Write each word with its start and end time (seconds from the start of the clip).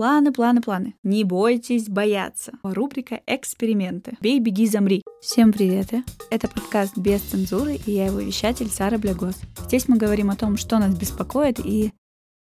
Планы, 0.00 0.32
планы, 0.32 0.62
планы. 0.62 0.94
Не 1.02 1.24
бойтесь 1.24 1.90
бояться. 1.90 2.52
Рубрика 2.62 3.20
«Эксперименты». 3.26 4.16
Бей, 4.22 4.40
беги, 4.40 4.66
замри. 4.66 5.02
Всем 5.20 5.52
привет! 5.52 5.88
Это 6.30 6.48
подкаст 6.48 6.96
«Без 6.96 7.20
цензуры» 7.20 7.74
и 7.74 7.90
я 7.90 8.06
его 8.06 8.20
вещатель 8.20 8.70
Сара 8.70 8.96
Блягос. 8.96 9.34
Здесь 9.66 9.88
мы 9.88 9.98
говорим 9.98 10.30
о 10.30 10.36
том, 10.36 10.56
что 10.56 10.78
нас 10.78 10.96
беспокоит 10.96 11.60
и... 11.60 11.92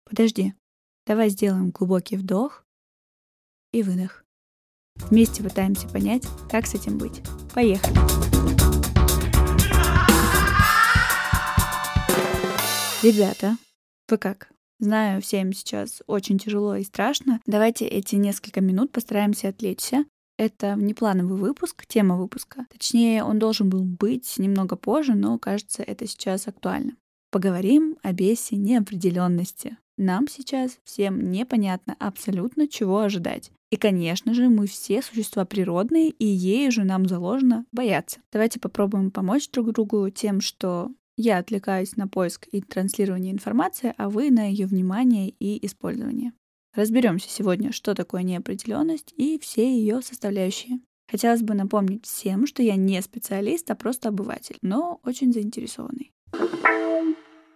Подожди. 0.09 0.55
Давай 1.07 1.29
сделаем 1.29 1.69
глубокий 1.69 2.17
вдох 2.17 2.65
и 3.75 3.83
выдох. 3.83 4.25
Вместе 5.11 5.43
пытаемся 5.43 5.87
понять, 5.89 6.25
как 6.51 6.67
с 6.67 6.73
этим 6.73 6.97
быть. 6.97 7.21
Поехали! 7.53 7.99
Ребята, 13.03 13.59
вы 14.09 14.17
как? 14.17 14.52
Знаю, 14.83 15.23
всем 15.23 15.53
сейчас 15.53 16.03
очень 16.09 16.39
тяжело 16.39 16.75
и 16.75 16.83
страшно. 16.83 17.41
Давайте 17.47 17.87
эти 17.87 18.17
несколько 18.17 18.61
минут 18.61 18.91
постараемся 18.91 19.51
отвлечься. 19.51 20.07
Это 20.37 20.75
внеплановый 20.75 21.39
выпуск, 21.39 21.87
тема 21.87 22.17
выпуска. 22.17 22.67
Точнее, 22.69 23.23
он 23.23 23.39
должен 23.39 23.71
был 23.71 23.85
быть 23.85 24.39
немного 24.39 24.75
позже, 24.75 25.15
но 25.15 25.39
кажется, 25.39 25.85
это 25.85 26.09
сейчас 26.09 26.49
актуально. 26.49 26.97
Поговорим 27.31 27.97
о 28.03 28.13
бесе 28.13 28.57
неопределенности. 28.57 29.77
Нам 29.99 30.27
сейчас 30.27 30.79
всем 30.83 31.31
непонятно 31.31 31.95
абсолютно, 32.01 32.67
чего 32.67 33.03
ожидать. 33.03 33.53
И, 33.71 33.77
конечно 33.77 34.35
же, 34.35 34.49
мы 34.49 34.67
все 34.67 35.01
существа 35.01 35.45
природные, 35.45 36.11
и 36.11 36.27
ей 36.27 36.73
же 36.73 36.83
нам 36.83 37.07
заложено 37.07 37.67
бояться. 37.71 38.19
Давайте 38.33 38.59
попробуем 38.59 39.13
помочь 39.13 39.49
друг 39.49 39.71
другу 39.71 40.11
тем, 40.11 40.41
что 40.41 40.91
я 41.17 41.39
отвлекаюсь 41.39 41.97
на 41.97 42.09
поиск 42.09 42.49
и 42.53 42.61
транслирование 42.61 43.33
информации, 43.33 43.95
а 43.97 44.09
вы 44.09 44.31
на 44.31 44.51
ее 44.51 44.67
внимание 44.67 45.29
и 45.29 45.65
использование. 45.67 46.33
Разберемся 46.75 47.29
сегодня, 47.29 47.73
что 47.73 47.95
такое 47.95 48.23
неопределенность 48.23 49.13
и 49.17 49.39
все 49.39 49.79
ее 49.79 50.01
составляющие. 50.01 50.81
Хотелось 51.11 51.43
бы 51.43 51.53
напомнить 51.55 52.07
всем, 52.07 52.47
что 52.47 52.63
я 52.63 52.77
не 52.77 53.03
специалист, 53.03 53.71
а 53.71 53.75
просто 53.75 54.09
обыватель, 54.09 54.57
но 54.63 55.01
очень 55.05 55.33
заинтересованный. 55.33 56.11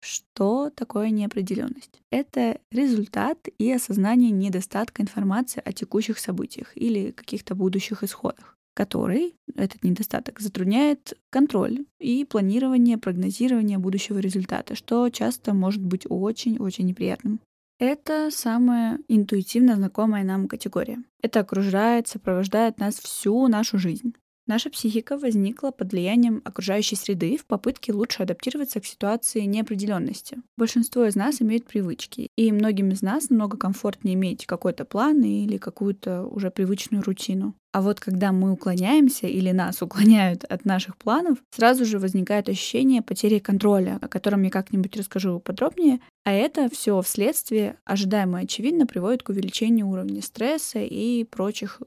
Что 0.01 0.71
такое 0.71 1.09
неопределенность? 1.09 2.01
Это 2.11 2.61
результат 2.71 3.49
и 3.59 3.73
осознание 3.73 4.31
недостатка 4.31 5.03
информации 5.03 5.63
о 5.65 5.73
текущих 5.73 6.19
событиях 6.19 6.77
или 6.77 7.11
каких-то 7.11 7.55
будущих 7.55 8.05
исходах 8.05 8.56
который, 8.77 9.35
этот 9.55 9.83
недостаток, 9.83 10.39
затрудняет 10.39 11.15
контроль 11.31 11.87
и 11.99 12.27
планирование, 12.27 12.99
прогнозирование 12.99 13.79
будущего 13.79 14.19
результата, 14.19 14.75
что 14.75 15.09
часто 15.09 15.55
может 15.55 15.83
быть 15.83 16.05
очень-очень 16.07 16.85
неприятным. 16.85 17.41
Это 17.79 18.29
самая 18.31 18.99
интуитивно 19.09 19.77
знакомая 19.77 20.25
нам 20.25 20.47
категория. 20.47 20.99
Это 21.23 21.41
окружает, 21.41 22.07
сопровождает 22.07 22.79
нас 22.79 22.97
всю 22.97 23.49
нашу 23.49 23.79
жизнь. 23.79 24.15
Наша 24.47 24.71
психика 24.71 25.19
возникла 25.19 25.73
под 25.73 25.91
влиянием 25.91 26.41
окружающей 26.45 26.95
среды 26.95 27.37
в 27.37 27.47
попытке 27.47 27.93
лучше 27.93 28.23
адаптироваться 28.23 28.81
к 28.81 28.87
ситуации 28.87 29.41
неопределенности. 29.41 30.39
Большинство 30.57 31.05
из 31.05 31.17
нас 31.17 31.43
имеют 31.43 31.67
привычки, 31.67 32.29
и 32.37 32.53
многим 32.53 32.91
из 32.91 33.03
нас 33.03 33.29
намного 33.29 33.57
комфортнее 33.57 34.15
иметь 34.15 34.47
какой-то 34.47 34.85
план 34.85 35.21
или 35.25 35.57
какую-то 35.57 36.25
уже 36.27 36.53
привычную 36.53 37.03
рутину. 37.03 37.55
А 37.73 37.83
вот 37.83 37.99
когда 37.99 38.31
мы 38.31 38.53
уклоняемся 38.53 39.27
или 39.27 39.51
нас 39.51 39.83
уклоняют 39.83 40.45
от 40.45 40.65
наших 40.65 40.97
планов, 40.97 41.39
сразу 41.51 41.85
же 41.85 41.99
возникает 41.99 42.49
ощущение 42.49 43.03
потери 43.03 43.41
контроля, 43.41 43.99
о 44.01 44.09
котором 44.09 44.45
я 44.45 44.51
как-нибудь 44.51 44.97
расскажу 44.97 45.41
подробнее. 45.41 46.01
А 46.25 46.33
это 46.33 46.71
все 46.71 47.03
вследствие 47.03 47.77
ожидаемо 47.85 48.39
очевидно 48.39 48.87
приводит 48.87 49.25
к 49.25 49.29
увеличению 49.29 49.89
уровня 49.89 50.23
стресса 50.23 50.79
и 50.79 51.25
прочих 51.25 51.83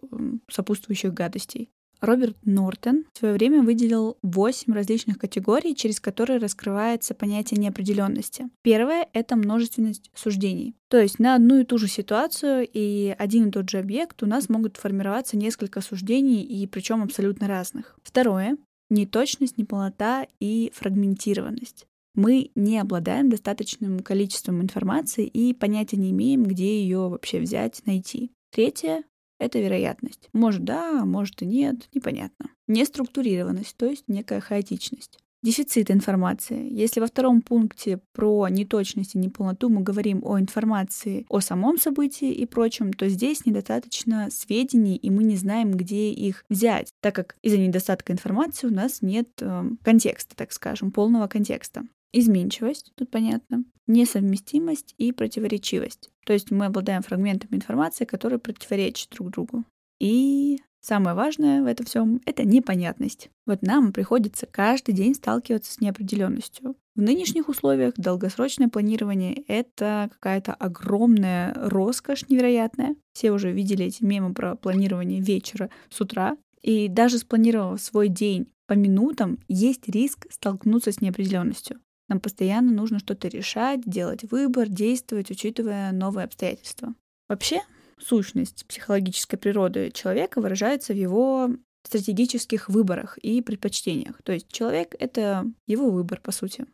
сопутствующих 0.51 1.13
гадостей. 1.13 1.69
Роберт 2.01 2.37
Нортон 2.45 3.05
в 3.13 3.17
свое 3.17 3.33
время 3.33 3.61
выделил 3.61 4.17
8 4.21 4.73
различных 4.73 5.17
категорий, 5.17 5.75
через 5.75 5.99
которые 5.99 6.39
раскрывается 6.39 7.13
понятие 7.13 7.59
неопределенности. 7.59 8.49
Первое— 8.61 9.07
это 9.13 9.35
множественность 9.35 10.09
суждений. 10.13 10.75
То 10.87 10.99
есть 10.99 11.19
на 11.19 11.35
одну 11.35 11.59
и 11.59 11.65
ту 11.65 11.77
же 11.77 11.87
ситуацию 11.87 12.67
и 12.71 13.15
один 13.17 13.49
и 13.49 13.51
тот 13.51 13.69
же 13.69 13.79
объект 13.79 14.23
у 14.23 14.25
нас 14.25 14.49
могут 14.49 14.77
формироваться 14.77 15.37
несколько 15.37 15.81
суждений, 15.81 16.41
и 16.43 16.65
причем 16.67 17.03
абсолютно 17.03 17.47
разных. 17.47 17.97
Второе— 18.03 18.57
неточность, 18.89 19.57
неполнота 19.57 20.25
и 20.39 20.71
фрагментированность. 20.73 21.85
Мы 22.15 22.51
не 22.55 22.79
обладаем 22.79 23.29
достаточным 23.29 23.99
количеством 23.99 24.61
информации 24.61 25.25
и 25.25 25.53
понятия 25.53 25.97
не 25.97 26.11
имеем, 26.11 26.43
где 26.43 26.81
ее 26.81 27.07
вообще 27.07 27.39
взять, 27.39 27.81
найти. 27.85 28.31
Третье 28.51 29.03
это 29.39 29.59
вероятность. 29.59 30.29
Может 30.33 30.63
да, 30.63 31.05
может 31.05 31.41
и 31.41 31.45
нет, 31.45 31.89
непонятно. 31.93 32.51
Неструктурированность, 32.67 33.75
то 33.77 33.87
есть 33.87 34.03
некая 34.07 34.41
хаотичность. 34.41 35.17
Дефицит 35.41 35.89
информации. 35.89 36.67
Если 36.69 36.99
во 36.99 37.07
втором 37.07 37.41
пункте 37.41 38.01
про 38.11 38.49
неточность 38.49 39.15
и 39.15 39.17
неполноту 39.17 39.69
мы 39.69 39.81
говорим 39.81 40.21
о 40.25 40.37
информации 40.37 41.25
о 41.29 41.39
самом 41.39 41.77
событии 41.77 42.29
и 42.29 42.45
прочем, 42.45 42.91
то 42.91 43.07
здесь 43.07 43.45
недостаточно 43.45 44.27
сведений, 44.31 44.97
и 44.97 45.09
мы 45.09 45.23
не 45.23 45.37
знаем, 45.37 45.71
где 45.71 46.11
их 46.11 46.43
взять, 46.49 46.91
так 46.99 47.15
как 47.15 47.37
из-за 47.41 47.57
недостатка 47.57 48.11
информации 48.11 48.67
у 48.67 48.73
нас 48.73 49.01
нет 49.01 49.29
э, 49.39 49.63
контекста, 49.81 50.35
так 50.35 50.51
скажем, 50.51 50.91
полного 50.91 51.27
контекста. 51.27 51.83
Изменчивость, 52.11 52.91
тут 52.95 53.09
понятно, 53.09 53.63
несовместимость 53.89 54.95
и 54.97 55.11
противоречивость. 55.11 56.09
То 56.25 56.33
есть 56.33 56.51
мы 56.51 56.65
обладаем 56.65 57.01
фрагментами 57.01 57.55
информации, 57.55 58.05
которые 58.05 58.39
противоречат 58.39 59.09
друг 59.09 59.31
другу. 59.31 59.65
И 59.99 60.59
самое 60.79 61.15
важное 61.15 61.61
в 61.61 61.65
этом 61.65 61.85
всем— 61.85 62.21
это 62.25 62.45
непонятность. 62.45 63.29
Вот 63.45 63.61
нам 63.63 63.91
приходится 63.91 64.45
каждый 64.45 64.93
день 64.93 65.15
сталкиваться 65.15 65.73
с 65.73 65.81
неопределенностью. 65.81 66.75
В 66.95 67.01
нынешних 67.01 67.49
условиях 67.49 67.95
долгосрочное 67.97 68.69
планирование— 68.69 69.43
это 69.47 70.09
какая-то 70.13 70.53
огромная 70.53 71.53
роскошь 71.55 72.29
невероятная. 72.29 72.95
Все 73.13 73.31
уже 73.31 73.51
видели 73.51 73.85
эти 73.85 74.03
мемы 74.03 74.33
про 74.33 74.55
планирование 74.55 75.19
вечера 75.19 75.69
с 75.89 75.99
утра. 75.99 76.37
И 76.61 76.89
даже 76.89 77.17
спланировав 77.17 77.81
свой 77.81 78.09
день 78.09 78.47
по 78.67 78.73
минутам, 78.73 79.39
есть 79.47 79.87
риск 79.87 80.27
столкнуться 80.29 80.91
с 80.91 81.01
неопределенностью. 81.01 81.79
Нам 82.09 82.19
постоянно 82.19 82.71
нужно 82.71 82.99
что-то 82.99 83.27
решать, 83.27 83.81
делать 83.85 84.29
выбор, 84.29 84.67
действовать, 84.67 85.31
учитывая 85.31 85.91
новые 85.91 86.25
обстоятельства. 86.25 86.95
Вообще, 87.29 87.61
сущность 87.99 88.65
психологической 88.65 89.37
природы 89.37 89.91
человека 89.91 90.41
выражается 90.41 90.93
в 90.93 90.97
его 90.97 91.51
стратегических 91.85 92.67
выборах 92.67 93.17
и 93.19 93.41
предпочтениях. 93.41 94.21
То 94.23 94.33
есть 94.33 94.51
человек— 94.51 94.95
это 94.99 95.45
его 95.67 95.91
выбор, 95.91 96.19
по 96.19 96.31
сути. 96.31 96.65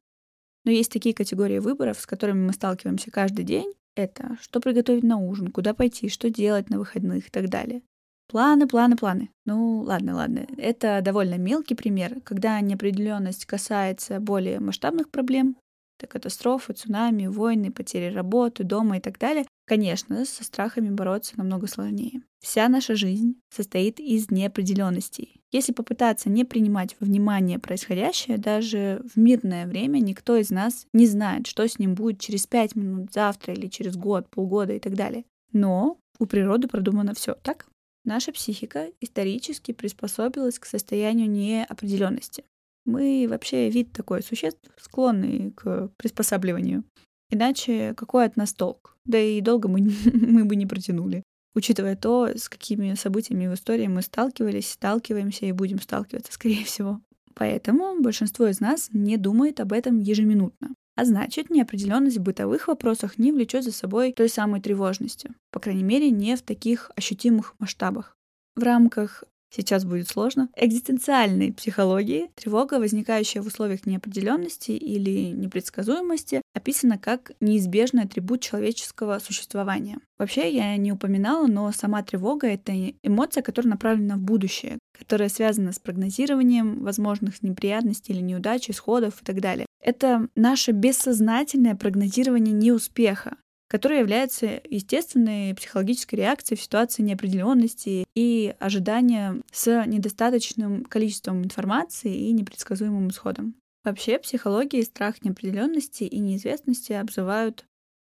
Но 0.63 0.71
есть 0.71 0.91
такие 0.91 1.13
категории 1.13 1.59
выборов, 1.59 1.99
с 1.99 2.07
которыми 2.07 2.47
мы 2.47 2.53
сталкиваемся 2.53 3.11
каждый 3.11 3.45
день. 3.45 3.73
Это 3.95 4.37
что 4.41 4.59
приготовить 4.59 5.03
на 5.03 5.17
ужин, 5.17 5.51
куда 5.51 5.73
пойти, 5.73 6.09
что 6.09 6.29
делать 6.29 6.69
на 6.69 6.79
выходных 6.79 7.27
и 7.27 7.29
так 7.29 7.49
далее. 7.49 7.81
Планы, 8.27 8.67
планы, 8.67 8.95
планы. 8.95 9.29
Ну, 9.45 9.81
ладно, 9.81 10.15
ладно. 10.15 10.47
Это 10.57 11.01
довольно 11.03 11.35
мелкий 11.35 11.75
пример. 11.75 12.21
Когда 12.21 12.59
неопределенность 12.59 13.45
касается 13.45 14.19
более 14.19 14.59
масштабных 14.59 15.09
проблем, 15.09 15.57
это 15.97 16.07
катастрофы, 16.07 16.73
цунами, 16.73 17.27
войны, 17.27 17.71
потери 17.71 18.13
работы, 18.13 18.63
дома 18.63 18.97
и 18.97 18.99
так 18.99 19.17
далее, 19.17 19.45
конечно, 19.65 20.25
со 20.25 20.43
страхами 20.43 20.89
бороться 20.89 21.37
намного 21.37 21.67
сложнее. 21.67 22.21
Вся 22.41 22.67
наша 22.67 22.95
жизнь 22.95 23.39
состоит 23.49 23.99
из 23.99 24.29
неопределенностей. 24.29 25.41
Если 25.51 25.71
попытаться 25.71 26.29
не 26.29 26.43
принимать 26.43 26.97
во 26.99 27.05
внимание 27.05 27.59
происходящее, 27.59 28.37
даже 28.37 29.01
в 29.13 29.17
мирное 29.17 29.65
время 29.67 29.99
никто 29.99 30.35
из 30.35 30.49
нас 30.49 30.85
не 30.91 31.05
знает, 31.05 31.47
что 31.47 31.65
с 31.65 31.79
ним 31.79 31.95
будет 31.95 32.19
через 32.19 32.45
пять 32.45 32.75
минут, 32.75 33.13
завтра 33.13 33.53
или 33.53 33.67
через 33.67 33.95
год, 33.95 34.29
полгода 34.29 34.73
и 34.73 34.79
так 34.79 34.95
далее. 34.95 35.23
Но 35.53 35.97
у 36.19 36.25
природы 36.25 36.67
продумано 36.67 37.13
все, 37.13 37.35
так? 37.35 37.67
Наша 38.05 38.31
психика 38.31 38.91
исторически 39.01 39.71
приспособилась 39.71 40.59
к 40.59 40.65
состоянию 40.65 41.27
неопределенности. 41.29 42.43
Мы 42.85 43.25
вообще 43.27 43.67
вид 43.71 43.93
такой 43.93 44.21
существ, 44.21 44.61
склонный 44.77 45.51
к 45.51 45.89
приспосабливанию. 45.97 46.83
Иначе 47.31 47.95
какой 47.95 48.25
от 48.25 48.37
нас 48.37 48.53
толк? 48.53 48.95
Да 49.05 49.19
и 49.19 49.41
долго 49.41 49.67
мы, 49.67 49.79
мы 50.13 50.45
бы 50.45 50.55
не 50.55 50.67
протянули. 50.67 51.23
Учитывая 51.55 51.95
то, 51.95 52.27
с 52.27 52.47
какими 52.47 52.93
событиями 52.93 53.47
в 53.47 53.55
истории 53.55 53.87
мы 53.87 54.03
сталкивались, 54.03 54.69
сталкиваемся 54.71 55.47
и 55.47 55.51
будем 55.51 55.81
сталкиваться, 55.81 56.31
скорее 56.31 56.63
всего. 56.63 57.01
Поэтому 57.33 57.99
большинство 58.01 58.45
из 58.45 58.59
нас 58.59 58.89
не 58.93 59.17
думает 59.17 59.59
об 59.59 59.73
этом 59.73 59.99
ежеминутно. 59.99 60.75
А 60.95 61.03
значит, 61.03 61.49
неопределенность 61.49 62.17
в 62.17 62.21
бытовых 62.23 62.67
вопросах 62.67 63.17
не 63.17 63.31
влечет 63.31 63.63
за 63.63 63.71
собой 63.71 64.13
той 64.13 64.29
самой 64.29 64.61
тревожности. 64.61 65.31
По 65.51 65.59
крайней 65.59 65.83
мере, 65.83 66.09
не 66.09 66.35
в 66.35 66.41
таких 66.41 66.91
ощутимых 66.95 67.53
масштабах. 67.59 68.15
В 68.55 68.63
рамках 68.63 69.25
сейчас 69.55 69.85
будет 69.85 70.07
сложно, 70.07 70.49
экзистенциальной 70.55 71.53
психологии 71.53 72.29
тревога, 72.35 72.79
возникающая 72.79 73.41
в 73.41 73.47
условиях 73.47 73.85
неопределенности 73.85 74.71
или 74.71 75.31
непредсказуемости, 75.31 76.41
описана 76.53 76.97
как 76.97 77.31
неизбежный 77.39 78.03
атрибут 78.03 78.41
человеческого 78.41 79.19
существования. 79.19 79.99
Вообще, 80.17 80.53
я 80.53 80.75
не 80.77 80.91
упоминала, 80.91 81.47
но 81.47 81.71
сама 81.71 82.03
тревога— 82.03 82.47
это 82.49 82.73
эмоция, 83.03 83.43
которая 83.43 83.71
направлена 83.71 84.15
в 84.15 84.21
будущее, 84.21 84.77
которая 84.97 85.29
связана 85.29 85.71
с 85.71 85.79
прогнозированием 85.79 86.83
возможных 86.83 87.43
неприятностей 87.43 88.13
или 88.13 88.21
неудач, 88.21 88.69
исходов 88.69 89.21
и 89.21 89.25
так 89.25 89.41
далее. 89.41 89.65
Это 89.81 90.27
наше 90.35 90.71
бессознательное 90.71 91.75
прогнозирование 91.75 92.53
неуспеха, 92.53 93.37
которая 93.67 93.99
является 93.99 94.61
естественной 94.69 95.53
психологической 95.53 96.19
реакцией 96.19 96.57
в 96.57 96.61
ситуации 96.61 97.03
неопределенности 97.03 98.05
и 98.15 98.55
ожидания 98.59 99.41
с 99.51 99.85
недостаточным 99.85 100.85
количеством 100.85 101.43
информации 101.43 102.15
и 102.15 102.31
непредсказуемым 102.31 103.09
исходом. 103.09 103.55
Вообще, 103.83 104.17
психология 104.17 104.79
и 104.79 104.85
страх 104.85 105.23
неопределенности 105.23 106.03
и 106.03 106.19
неизвестности 106.19 106.93
обзывают 106.93 107.65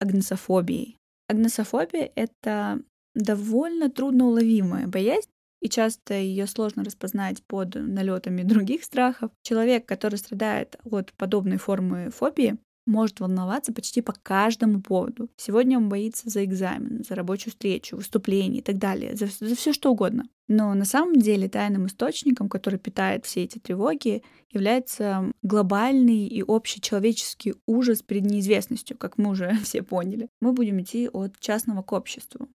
агнософобией. 0.00 0.96
Агнософобия— 1.28 2.10
это 2.14 2.80
довольно 3.14 3.90
трудноуловимая 3.90 4.86
боязнь, 4.86 5.28
и 5.60 5.68
часто 5.68 6.14
ее 6.14 6.46
сложно 6.46 6.84
распознать 6.84 7.42
под 7.44 7.74
налетами 7.74 8.42
других 8.42 8.84
страхов. 8.84 9.30
Человек, 9.42 9.86
который 9.86 10.16
страдает 10.16 10.76
от 10.84 11.12
подобной 11.14 11.58
формы 11.58 12.10
фобии, 12.10 12.58
может 12.88 13.20
волноваться 13.20 13.72
почти 13.72 14.00
по 14.00 14.12
каждому 14.12 14.80
поводу. 14.80 15.28
Сегодня 15.36 15.76
он 15.76 15.88
боится 15.88 16.30
за 16.30 16.44
экзамен, 16.44 17.04
за 17.06 17.14
рабочую 17.14 17.52
встречу, 17.52 17.96
выступление 17.96 18.60
и 18.60 18.64
так 18.64 18.78
далее, 18.78 19.14
за, 19.14 19.26
за 19.26 19.54
все 19.54 19.72
что 19.72 19.92
угодно. 19.92 20.28
Но 20.48 20.72
на 20.72 20.86
самом 20.86 21.16
деле 21.16 21.48
тайным 21.48 21.86
источником, 21.86 22.48
который 22.48 22.78
питает 22.78 23.26
все 23.26 23.44
эти 23.44 23.58
тревоги, 23.58 24.22
является 24.50 25.30
глобальный 25.42 26.26
и 26.26 26.42
общечеловеческий 26.42 27.54
ужас 27.66 28.02
перед 28.02 28.24
неизвестностью, 28.24 28.96
как 28.96 29.18
мы 29.18 29.30
уже 29.30 29.52
все 29.62 29.82
поняли. 29.82 30.28
Мы 30.40 30.52
будем 30.52 30.80
идти 30.80 31.08
от 31.12 31.38
частного 31.38 31.82
к 31.82 31.92
обществу, 31.92 32.48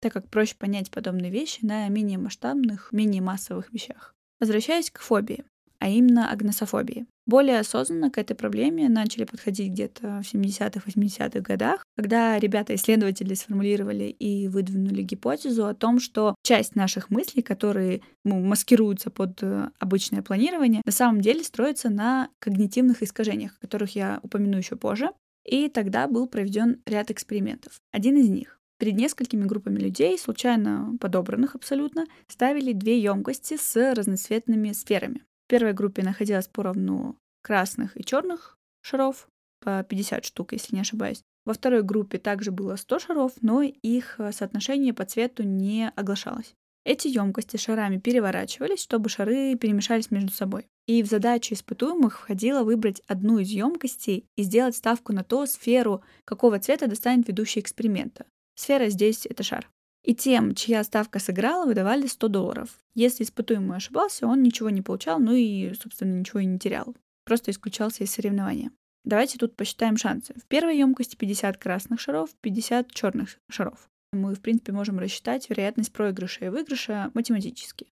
так 0.00 0.12
как 0.12 0.28
проще 0.28 0.56
понять 0.56 0.90
подобные 0.90 1.30
вещи 1.30 1.64
на 1.64 1.88
менее 1.88 2.18
масштабных, 2.18 2.92
менее 2.92 3.22
массовых 3.22 3.72
вещах. 3.72 4.14
Возвращаясь 4.40 4.90
к 4.90 5.00
фобии 5.00 5.44
а 5.78 5.88
именно 5.88 6.30
агнософобии. 6.30 7.06
Более 7.26 7.58
осознанно 7.58 8.10
к 8.10 8.18
этой 8.18 8.34
проблеме 8.34 8.88
начали 8.88 9.24
подходить 9.24 9.72
где-то 9.72 10.22
в 10.22 10.34
70-х, 10.34 10.80
80-х 10.86 11.40
годах, 11.40 11.84
когда 11.96 12.38
ребята-исследователи 12.38 13.34
сформулировали 13.34 14.04
и 14.04 14.46
выдвинули 14.46 15.02
гипотезу 15.02 15.66
о 15.66 15.74
том, 15.74 15.98
что 15.98 16.36
часть 16.42 16.76
наших 16.76 17.10
мыслей, 17.10 17.42
которые 17.42 18.02
ну, 18.24 18.40
маскируются 18.40 19.10
под 19.10 19.42
э, 19.42 19.70
обычное 19.78 20.22
планирование, 20.22 20.82
на 20.84 20.92
самом 20.92 21.20
деле 21.20 21.42
строятся 21.42 21.90
на 21.90 22.28
когнитивных 22.38 23.02
искажениях, 23.02 23.58
которых 23.58 23.96
я 23.96 24.20
упомяну 24.22 24.58
еще 24.58 24.76
позже. 24.76 25.10
И 25.44 25.68
тогда 25.68 26.08
был 26.08 26.26
проведен 26.28 26.80
ряд 26.86 27.10
экспериментов. 27.10 27.80
Один 27.92 28.16
из 28.16 28.28
них 28.28 28.55
Перед 28.78 28.96
несколькими 28.96 29.44
группами 29.44 29.78
людей, 29.78 30.18
случайно 30.18 30.96
подобранных 31.00 31.54
абсолютно, 31.54 32.06
ставили 32.28 32.72
две 32.72 33.00
емкости 33.00 33.56
с 33.56 33.94
разноцветными 33.94 34.72
сферами. 34.72 35.24
В 35.46 35.48
первой 35.48 35.72
группе 35.72 36.02
находилось 36.02 36.48
поровну 36.48 37.16
красных 37.42 37.98
и 37.98 38.04
черных 38.04 38.58
шаров, 38.82 39.28
по 39.60 39.82
50 39.82 40.24
штук, 40.24 40.52
если 40.52 40.74
не 40.74 40.82
ошибаюсь. 40.82 41.22
Во 41.44 41.54
второй 41.54 41.82
группе 41.82 42.18
также 42.18 42.50
было 42.50 42.76
100 42.76 42.98
шаров, 42.98 43.32
но 43.40 43.62
их 43.62 44.16
э, 44.18 44.32
соотношение 44.32 44.92
по 44.92 45.04
цвету 45.04 45.44
не 45.44 45.90
оглашалось. 45.94 46.54
Эти 46.84 47.08
емкости 47.08 47.56
шарами 47.56 47.98
переворачивались, 47.98 48.80
чтобы 48.80 49.08
шары 49.08 49.56
перемешались 49.56 50.10
между 50.10 50.32
собой. 50.32 50.66
И 50.86 51.02
в 51.02 51.06
задачу 51.06 51.54
испытуемых 51.54 52.20
входило 52.20 52.62
выбрать 52.62 53.02
одну 53.08 53.38
из 53.38 53.48
емкостей 53.48 54.26
и 54.36 54.42
сделать 54.42 54.76
ставку 54.76 55.12
на 55.12 55.24
то 55.24 55.46
сферу, 55.46 56.02
какого 56.24 56.60
цвета 56.60 56.86
достанет 56.86 57.26
ведущий 57.26 57.58
эксперимента. 57.60 58.26
Сфера 58.56 58.88
здесь— 58.88 59.26
это 59.30 59.42
шар. 59.42 59.70
И 60.02 60.14
тем, 60.14 60.54
чья 60.54 60.82
ставка 60.82 61.18
сыграла, 61.18 61.66
выдавали 61.66 62.06
100 62.06 62.28
долларов. 62.28 62.80
Если 62.94 63.24
испытуемый 63.24 63.76
ошибался, 63.76 64.26
он 64.26 64.42
ничего 64.42 64.70
не 64.70 64.82
получал, 64.82 65.18
ну 65.18 65.32
и, 65.32 65.74
собственно, 65.74 66.18
ничего 66.18 66.40
и 66.40 66.46
не 66.46 66.58
терял. 66.58 66.94
Просто 67.24 67.50
исключался 67.50 68.04
из 68.04 68.12
соревнования. 68.12 68.70
Давайте 69.04 69.38
тут 69.38 69.56
посчитаем 69.56 69.96
шансы. 69.96 70.34
В 70.34 70.46
первой 70.46 70.78
емкости 70.78 71.16
50 71.16 71.58
красных 71.58 72.00
шаров, 72.00 72.30
50 72.40 72.90
черных 72.92 73.38
шаров. 73.50 73.88
Мы, 74.12 74.34
в 74.34 74.40
принципе, 74.40 74.72
можем 74.72 74.98
рассчитать 74.98 75.50
вероятность 75.50 75.92
проигрыша 75.92 76.46
и 76.46 76.48
выигрыша 76.48 77.10
математически. 77.14 77.88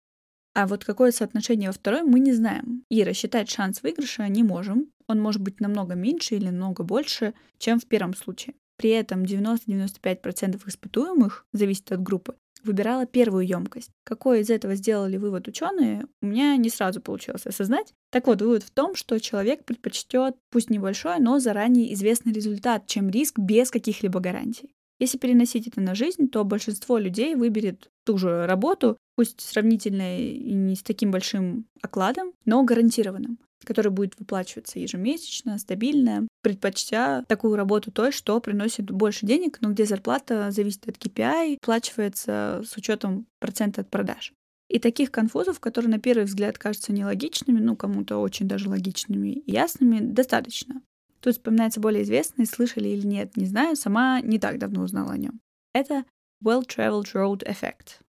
А 0.54 0.66
вот 0.66 0.84
какое 0.84 1.12
соотношение 1.12 1.70
во 1.70 1.72
второй 1.72 2.02
мы 2.02 2.20
не 2.20 2.32
знаем. 2.32 2.84
И 2.90 3.02
рассчитать 3.04 3.50
шанс 3.50 3.82
выигрыша 3.82 4.28
не 4.28 4.42
можем. 4.42 4.90
Он 5.06 5.20
может 5.20 5.40
быть 5.40 5.60
намного 5.60 5.94
меньше 5.94 6.36
или 6.36 6.46
намного 6.46 6.84
больше, 6.84 7.34
чем 7.58 7.80
в 7.80 7.86
первом 7.86 8.14
случае. 8.14 8.54
При 8.82 8.90
этом 8.90 9.22
90-95% 9.22 10.60
испытуемых, 10.66 11.46
зависит 11.52 11.92
от 11.92 12.02
группы, 12.02 12.34
выбирала 12.64 13.06
первую 13.06 13.46
емкость. 13.46 13.92
Какой 14.02 14.40
из 14.40 14.50
этого 14.50 14.74
сделали 14.74 15.18
вывод 15.18 15.46
ученые, 15.46 16.08
у 16.20 16.26
меня 16.26 16.56
не 16.56 16.68
сразу 16.68 17.00
получилось 17.00 17.46
осознать. 17.46 17.94
Так 18.10 18.26
вот, 18.26 18.42
вывод 18.42 18.64
в 18.64 18.72
том, 18.72 18.96
что 18.96 19.20
человек 19.20 19.64
предпочтет, 19.64 20.34
пусть 20.50 20.68
небольшой, 20.68 21.20
но 21.20 21.38
заранее 21.38 21.94
известный 21.94 22.32
результат, 22.32 22.88
чем 22.88 23.08
риск 23.08 23.38
без 23.38 23.70
каких-либо 23.70 24.18
гарантий. 24.18 24.74
Если 24.98 25.16
переносить 25.16 25.68
это 25.68 25.80
на 25.80 25.94
жизнь, 25.94 26.28
то 26.28 26.42
большинство 26.42 26.98
людей 26.98 27.36
выберет 27.36 27.88
ту 28.04 28.18
же 28.18 28.46
работу, 28.46 28.96
пусть 29.14 29.42
сравнительно 29.42 30.18
и 30.20 30.54
не 30.54 30.74
с 30.74 30.82
таким 30.82 31.12
большим 31.12 31.66
окладом, 31.82 32.32
но 32.46 32.64
гарантированным 32.64 33.38
который 33.64 33.90
будет 33.90 34.18
выплачиваться 34.18 34.78
ежемесячно, 34.78 35.58
стабильно, 35.58 36.26
предпочтя 36.42 37.24
такую 37.28 37.56
работу 37.56 37.90
той, 37.90 38.12
что 38.12 38.40
приносит 38.40 38.90
больше 38.90 39.26
денег, 39.26 39.58
но 39.60 39.70
где 39.70 39.84
зарплата 39.84 40.50
зависит 40.50 40.88
от 40.88 40.96
KPI, 40.96 41.58
плачивается 41.60 42.62
с 42.64 42.76
учетом 42.76 43.26
процента 43.40 43.82
от 43.82 43.90
продаж. 43.90 44.32
И 44.68 44.78
таких 44.78 45.10
конфузов, 45.10 45.60
которые 45.60 45.90
на 45.90 45.98
первый 45.98 46.24
взгляд 46.24 46.58
кажутся 46.58 46.92
нелогичными, 46.92 47.60
ну, 47.60 47.76
кому-то 47.76 48.16
очень 48.18 48.48
даже 48.48 48.70
логичными 48.70 49.28
и 49.28 49.52
ясными, 49.52 49.98
достаточно. 50.00 50.80
Тут 51.20 51.34
вспоминается 51.34 51.78
более 51.78 52.02
известный, 52.02 52.46
слышали 52.46 52.88
или 52.88 53.06
нет, 53.06 53.36
не 53.36 53.44
знаю, 53.46 53.76
сама 53.76 54.20
не 54.22 54.38
так 54.38 54.58
давно 54.58 54.82
узнала 54.82 55.12
о 55.12 55.18
нем. 55.18 55.40
Это 55.74 56.04
Well-Traveled 56.42 57.12
Road 57.14 57.46
Effect, 57.46 58.00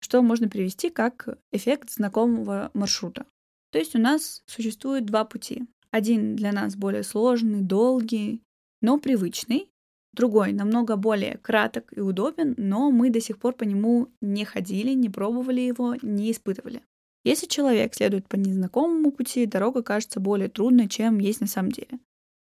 что 0.00 0.22
можно 0.22 0.48
привести 0.48 0.90
как 0.90 1.38
эффект 1.52 1.90
знакомого 1.90 2.70
маршрута. 2.74 3.26
То 3.70 3.78
есть 3.78 3.94
у 3.94 3.98
нас 3.98 4.42
существует 4.46 5.06
два 5.06 5.24
пути. 5.24 5.64
Один 5.90 6.36
для 6.36 6.52
нас 6.52 6.76
более 6.76 7.02
сложный, 7.02 7.62
долгий, 7.62 8.42
но 8.80 8.98
привычный. 8.98 9.68
Другой 10.12 10.52
намного 10.52 10.96
более 10.96 11.38
краток 11.38 11.92
и 11.96 12.00
удобен, 12.00 12.54
но 12.56 12.90
мы 12.90 13.10
до 13.10 13.20
сих 13.20 13.38
пор 13.38 13.54
по 13.54 13.62
нему 13.62 14.08
не 14.20 14.44
ходили, 14.44 14.92
не 14.92 15.08
пробовали 15.08 15.60
его, 15.60 15.94
не 16.02 16.32
испытывали. 16.32 16.82
Если 17.22 17.46
человек 17.46 17.94
следует 17.94 18.28
по 18.28 18.36
незнакомому 18.36 19.12
пути, 19.12 19.46
дорога 19.46 19.82
кажется 19.82 20.18
более 20.18 20.48
трудной, 20.48 20.88
чем 20.88 21.18
есть 21.18 21.40
на 21.40 21.46
самом 21.46 21.70
деле. 21.70 22.00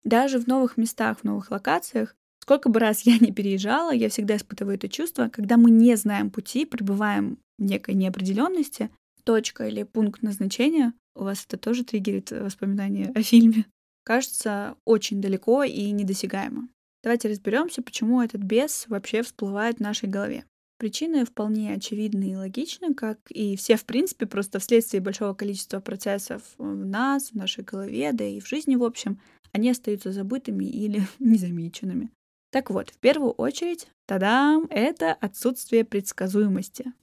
Даже 0.03 0.39
в 0.39 0.47
новых 0.47 0.75
местах, 0.75 1.19
в 1.19 1.23
новых 1.23 1.51
локациях, 1.51 2.15
сколько 2.39 2.67
бы 2.67 2.79
раз 2.79 3.01
я 3.05 3.17
не 3.17 3.31
переезжала, 3.31 3.93
я 3.93 4.09
всегда 4.09 4.35
испытываю 4.35 4.75
это 4.75 4.89
чувство, 4.89 5.29
когда 5.29 5.55
мы 5.55 5.71
не 5.71 5.95
знаем 5.95 6.31
пути, 6.31 6.65
пребываем 6.65 7.37
в 7.57 7.63
некой 7.63 7.93
неопределенности, 7.93 8.89
точка 9.23 9.67
или 9.67 9.83
пункт 9.83 10.21
назначения 10.21 10.93
у 11.15 11.23
вас 11.23 11.45
это 11.45 11.57
тоже 11.57 11.83
триггерит 11.83 12.31
воспоминания 12.31 13.11
о 13.15 13.21
фильме? 13.21 13.65
Кажется 14.03 14.75
очень 14.85 15.21
далеко 15.21 15.63
и 15.63 15.91
недосягаемо. 15.91 16.67
Давайте 17.03 17.29
разберемся, 17.29 17.81
почему 17.81 18.21
этот 18.21 18.41
бес 18.41 18.85
вообще 18.87 19.21
всплывает 19.23 19.77
в 19.77 19.81
нашей 19.81 20.09
голове. 20.09 20.45
Причины 20.77 21.25
вполне 21.25 21.73
очевидны 21.73 22.31
и 22.31 22.35
логичны, 22.35 22.93
как 22.93 23.19
и 23.29 23.55
все, 23.55 23.75
в 23.75 23.85
принципе, 23.85 24.25
просто 24.25 24.59
вследствие 24.59 25.01
большого 25.01 25.33
количества 25.33 25.79
процессов 25.79 26.41
в 26.57 26.85
нас, 26.85 27.29
в 27.29 27.35
нашей 27.35 27.63
голове, 27.63 28.11
да 28.13 28.25
и 28.25 28.39
в 28.39 28.47
жизни 28.47 28.75
в 28.75 28.83
общем, 28.83 29.19
они 29.51 29.69
остаются 29.69 30.11
забытыми 30.11 30.65
или 30.65 31.03
незамеченными. 31.19 32.11
Так 32.51 32.69
вот, 32.69 32.89
в 32.89 32.97
первую 32.97 33.31
очередь, 33.31 33.87
тадам, 34.05 34.67
это 34.69 35.13
отсутствие 35.13 35.85
предсказуемости 35.85 36.93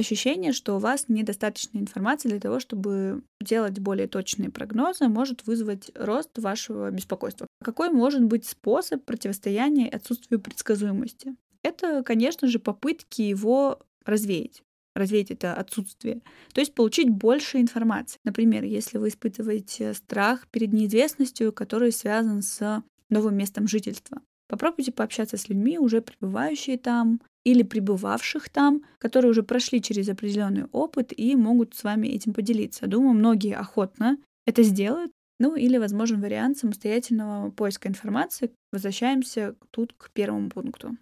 ощущение, 0.00 0.52
что 0.52 0.76
у 0.76 0.78
вас 0.78 1.06
недостаточно 1.08 1.78
информации 1.78 2.28
для 2.28 2.40
того, 2.40 2.60
чтобы 2.60 3.22
делать 3.40 3.78
более 3.78 4.08
точные 4.08 4.50
прогнозы, 4.50 5.08
может 5.08 5.46
вызвать 5.46 5.90
рост 5.94 6.30
вашего 6.38 6.90
беспокойства. 6.90 7.46
Какой 7.62 7.90
может 7.90 8.24
быть 8.24 8.46
способ 8.46 9.04
противостояния 9.04 9.88
отсутствию 9.88 10.40
предсказуемости? 10.40 11.36
Это, 11.62 12.02
конечно 12.02 12.48
же, 12.48 12.58
попытки 12.58 13.22
его 13.22 13.80
развеять 14.04 14.62
развеять 14.96 15.30
это 15.30 15.54
отсутствие. 15.54 16.20
То 16.52 16.60
есть 16.60 16.74
получить 16.74 17.08
больше 17.08 17.60
информации. 17.60 18.18
Например, 18.24 18.64
если 18.64 18.98
вы 18.98 19.08
испытываете 19.08 19.94
страх 19.94 20.48
перед 20.48 20.72
неизвестностью, 20.72 21.52
который 21.52 21.92
связан 21.92 22.42
с 22.42 22.82
новым 23.08 23.36
местом 23.36 23.68
жительства. 23.68 24.20
Попробуйте 24.48 24.90
пообщаться 24.90 25.36
с 25.36 25.48
людьми, 25.48 25.78
уже 25.78 26.02
пребывающие 26.02 26.76
там, 26.76 27.20
или 27.44 27.62
пребывавших 27.62 28.48
там, 28.48 28.82
которые 28.98 29.30
уже 29.30 29.42
прошли 29.42 29.80
через 29.80 30.08
определенный 30.08 30.66
опыт 30.72 31.12
и 31.16 31.36
могут 31.36 31.74
с 31.74 31.84
вами 31.84 32.08
этим 32.08 32.32
поделиться. 32.34 32.86
Думаю, 32.86 33.14
многие 33.14 33.56
охотно 33.56 34.18
это 34.46 34.62
сделают. 34.62 35.12
Ну 35.38 35.56
или 35.56 35.78
возможен 35.78 36.20
вариант 36.20 36.58
самостоятельного 36.58 37.50
поиска 37.50 37.88
информации. 37.88 38.50
Возвращаемся 38.72 39.54
тут 39.70 39.94
к 39.96 40.10
первому 40.10 40.50
пункту. 40.50 40.96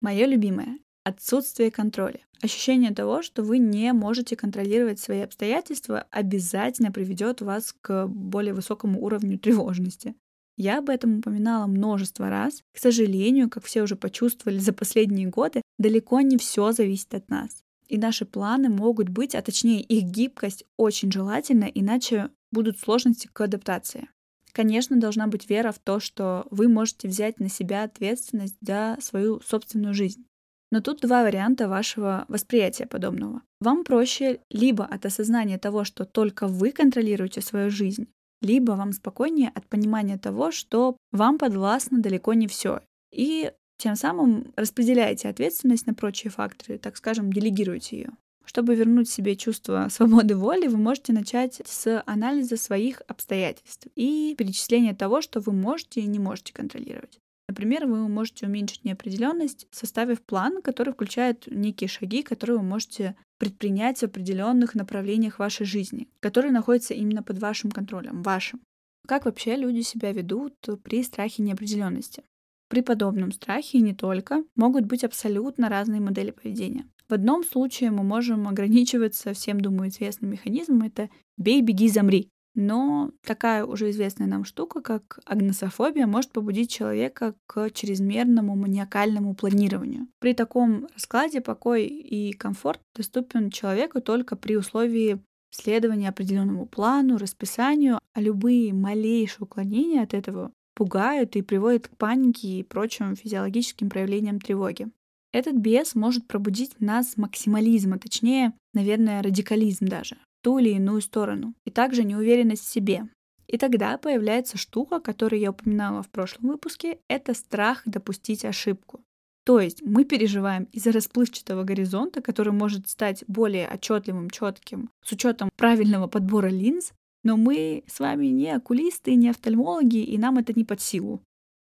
Мое 0.00 0.26
любимое— 0.26 0.78
отсутствие 1.04 1.72
контроля. 1.72 2.20
Ощущение 2.40 2.94
того, 2.94 3.20
что 3.20 3.42
вы 3.42 3.58
не 3.58 3.92
можете 3.92 4.36
контролировать 4.36 5.00
свои 5.00 5.20
обстоятельства, 5.20 6.06
обязательно 6.10 6.92
приведет 6.92 7.40
вас 7.40 7.74
к 7.80 8.06
более 8.06 8.54
высокому 8.54 9.02
уровню 9.02 9.38
тревожности. 9.38 10.14
Я 10.62 10.80
об 10.80 10.90
этом 10.90 11.20
упоминала 11.20 11.66
множество 11.66 12.28
раз. 12.28 12.62
К 12.74 12.78
сожалению, 12.78 13.48
как 13.48 13.64
все 13.64 13.80
уже 13.80 13.96
почувствовали 13.96 14.58
за 14.58 14.74
последние 14.74 15.26
годы, 15.26 15.62
далеко 15.78 16.20
не 16.20 16.36
все 16.36 16.72
зависит 16.72 17.14
от 17.14 17.30
нас. 17.30 17.62
И 17.88 17.96
наши 17.96 18.26
планы 18.26 18.68
могут 18.68 19.08
быть, 19.08 19.34
а 19.34 19.40
точнее 19.40 19.80
их 19.80 20.04
гибкость 20.04 20.66
очень 20.76 21.10
желательна, 21.10 21.64
иначе 21.64 22.28
будут 22.52 22.78
сложности 22.78 23.26
к 23.32 23.40
адаптации. 23.40 24.10
Конечно, 24.52 25.00
должна 25.00 25.28
быть 25.28 25.48
вера 25.48 25.72
в 25.72 25.78
то, 25.78 25.98
что 25.98 26.46
вы 26.50 26.68
можете 26.68 27.08
взять 27.08 27.40
на 27.40 27.48
себя 27.48 27.84
ответственность 27.84 28.58
за 28.60 28.98
свою 29.00 29.40
собственную 29.40 29.94
жизнь. 29.94 30.26
Но 30.70 30.82
тут 30.82 31.00
два 31.00 31.22
варианта 31.22 31.68
вашего 31.68 32.26
восприятия 32.28 32.84
подобного. 32.84 33.40
Вам 33.62 33.82
проще 33.82 34.40
либо 34.50 34.84
от 34.84 35.06
осознания 35.06 35.56
того, 35.56 35.84
что 35.84 36.04
только 36.04 36.48
вы 36.48 36.72
контролируете 36.72 37.40
свою 37.40 37.70
жизнь, 37.70 38.08
либо 38.40 38.72
вам 38.72 38.92
спокойнее 38.92 39.50
от 39.54 39.66
понимания 39.66 40.18
того, 40.18 40.50
что 40.50 40.96
вам 41.12 41.38
подвластно 41.38 42.00
далеко 42.00 42.34
не 42.34 42.46
все. 42.46 42.80
И 43.12 43.52
тем 43.76 43.96
самым 43.96 44.52
распределяете 44.56 45.28
ответственность 45.28 45.86
на 45.86 45.94
прочие 45.94 46.30
факторы, 46.30 46.78
так 46.78 46.96
скажем, 46.96 47.32
делегируете 47.32 47.96
ее. 47.96 48.10
Чтобы 48.44 48.74
вернуть 48.74 49.08
себе 49.08 49.36
чувство 49.36 49.88
свободы 49.90 50.36
воли, 50.36 50.66
вы 50.66 50.76
можете 50.76 51.12
начать 51.12 51.62
с 51.64 52.02
анализа 52.06 52.56
своих 52.56 53.02
обстоятельств 53.06 53.86
и 53.94 54.34
перечисления 54.36 54.94
того, 54.94 55.22
что 55.22 55.40
вы 55.40 55.52
можете 55.52 56.00
и 56.00 56.06
не 56.06 56.18
можете 56.18 56.52
контролировать. 56.52 57.20
Например, 57.50 57.84
вы 57.84 58.06
можете 58.06 58.46
уменьшить 58.46 58.84
неопределенность, 58.84 59.66
составив 59.72 60.22
план, 60.22 60.62
который 60.62 60.92
включает 60.92 61.48
некие 61.48 61.88
шаги, 61.88 62.22
которые 62.22 62.58
вы 62.58 62.62
можете 62.62 63.16
предпринять 63.38 63.98
в 63.98 64.04
определенных 64.04 64.76
направлениях 64.76 65.40
вашей 65.40 65.66
жизни, 65.66 66.06
которые 66.20 66.52
находятся 66.52 66.94
именно 66.94 67.24
под 67.24 67.40
вашим 67.40 67.72
контролем, 67.72 68.22
вашим. 68.22 68.60
Как 69.04 69.24
вообще 69.24 69.56
люди 69.56 69.80
себя 69.80 70.12
ведут 70.12 70.54
при 70.84 71.02
страхе 71.02 71.42
неопределенности? 71.42 72.22
При 72.68 72.82
подобном 72.82 73.32
страхе 73.32 73.78
и 73.78 73.82
не 73.82 73.94
только 73.94 74.44
могут 74.54 74.84
быть 74.84 75.02
абсолютно 75.02 75.68
разные 75.68 76.00
модели 76.00 76.30
поведения. 76.30 76.84
В 77.08 77.14
одном 77.14 77.42
случае 77.42 77.90
мы 77.90 78.04
можем 78.04 78.46
ограничиваться 78.46 79.32
всем, 79.32 79.60
думаю, 79.60 79.90
известным 79.90 80.30
механизмом— 80.30 80.82
это 80.86 81.10
«бей, 81.36 81.62
беги, 81.62 81.88
замри». 81.88 82.30
Но 82.62 83.10
такая 83.24 83.64
уже 83.64 83.88
известная 83.88 84.26
нам 84.26 84.44
штука, 84.44 84.82
как 84.82 85.18
агнософобия, 85.24 86.06
может 86.06 86.30
побудить 86.30 86.70
человека 86.70 87.34
к 87.46 87.70
чрезмерному 87.70 88.54
маниакальному 88.54 89.34
планированию. 89.34 90.08
При 90.18 90.34
таком 90.34 90.86
раскладе 90.92 91.40
покой 91.40 91.86
и 91.86 92.34
комфорт 92.34 92.78
доступен 92.94 93.48
человеку 93.48 94.02
только 94.02 94.36
при 94.36 94.58
условии 94.58 95.20
следования 95.50 96.10
определенному 96.10 96.66
плану, 96.66 97.16
расписанию, 97.16 97.98
а 98.12 98.20
любые 98.20 98.74
малейшие 98.74 99.44
уклонения 99.44 100.02
от 100.02 100.12
этого 100.12 100.52
пугают 100.74 101.36
и 101.36 101.42
приводят 101.42 101.88
к 101.88 101.96
панике 101.96 102.58
и 102.58 102.62
прочим 102.62 103.16
физиологическим 103.16 103.88
проявлениям 103.88 104.38
тревоги. 104.38 104.88
Этот 105.32 105.54
бес 105.54 105.94
может 105.94 106.26
пробудить 106.26 106.74
в 106.78 106.84
нас 106.84 107.16
максимализм, 107.16 107.94
а 107.94 107.98
точнее, 107.98 108.52
наверное, 108.74 109.22
радикализм 109.22 109.86
даже 109.86 110.18
ту 110.42 110.58
или 110.58 110.70
иную 110.70 111.00
сторону, 111.00 111.54
и 111.64 111.70
также 111.70 112.04
неуверенность 112.04 112.64
в 112.64 112.70
себе. 112.70 113.08
И 113.46 113.58
тогда 113.58 113.98
появляется 113.98 114.56
штука, 114.58 115.00
которую 115.00 115.40
я 115.40 115.50
упоминала 115.50 116.02
в 116.02 116.08
прошлом 116.08 116.48
выпуске, 116.48 116.98
это 117.08 117.34
страх 117.34 117.82
допустить 117.84 118.44
ошибку. 118.44 119.00
То 119.44 119.58
есть 119.58 119.82
мы 119.82 120.04
переживаем 120.04 120.68
из-за 120.70 120.92
расплывчатого 120.92 121.64
горизонта, 121.64 122.22
который 122.22 122.52
может 122.52 122.88
стать 122.88 123.24
более 123.26 123.68
отчетливым, 123.68 124.30
четким, 124.30 124.90
с 125.04 125.10
учетом 125.12 125.50
правильного 125.56 126.06
подбора 126.06 126.48
линз, 126.48 126.92
но 127.24 127.36
мы 127.36 127.82
с 127.86 127.98
вами 127.98 128.26
не 128.26 128.50
окулисты, 128.50 129.14
не 129.14 129.28
офтальмологи, 129.28 129.98
и 129.98 130.16
нам 130.18 130.38
это 130.38 130.52
не 130.52 130.64
под 130.64 130.80
силу. 130.80 131.20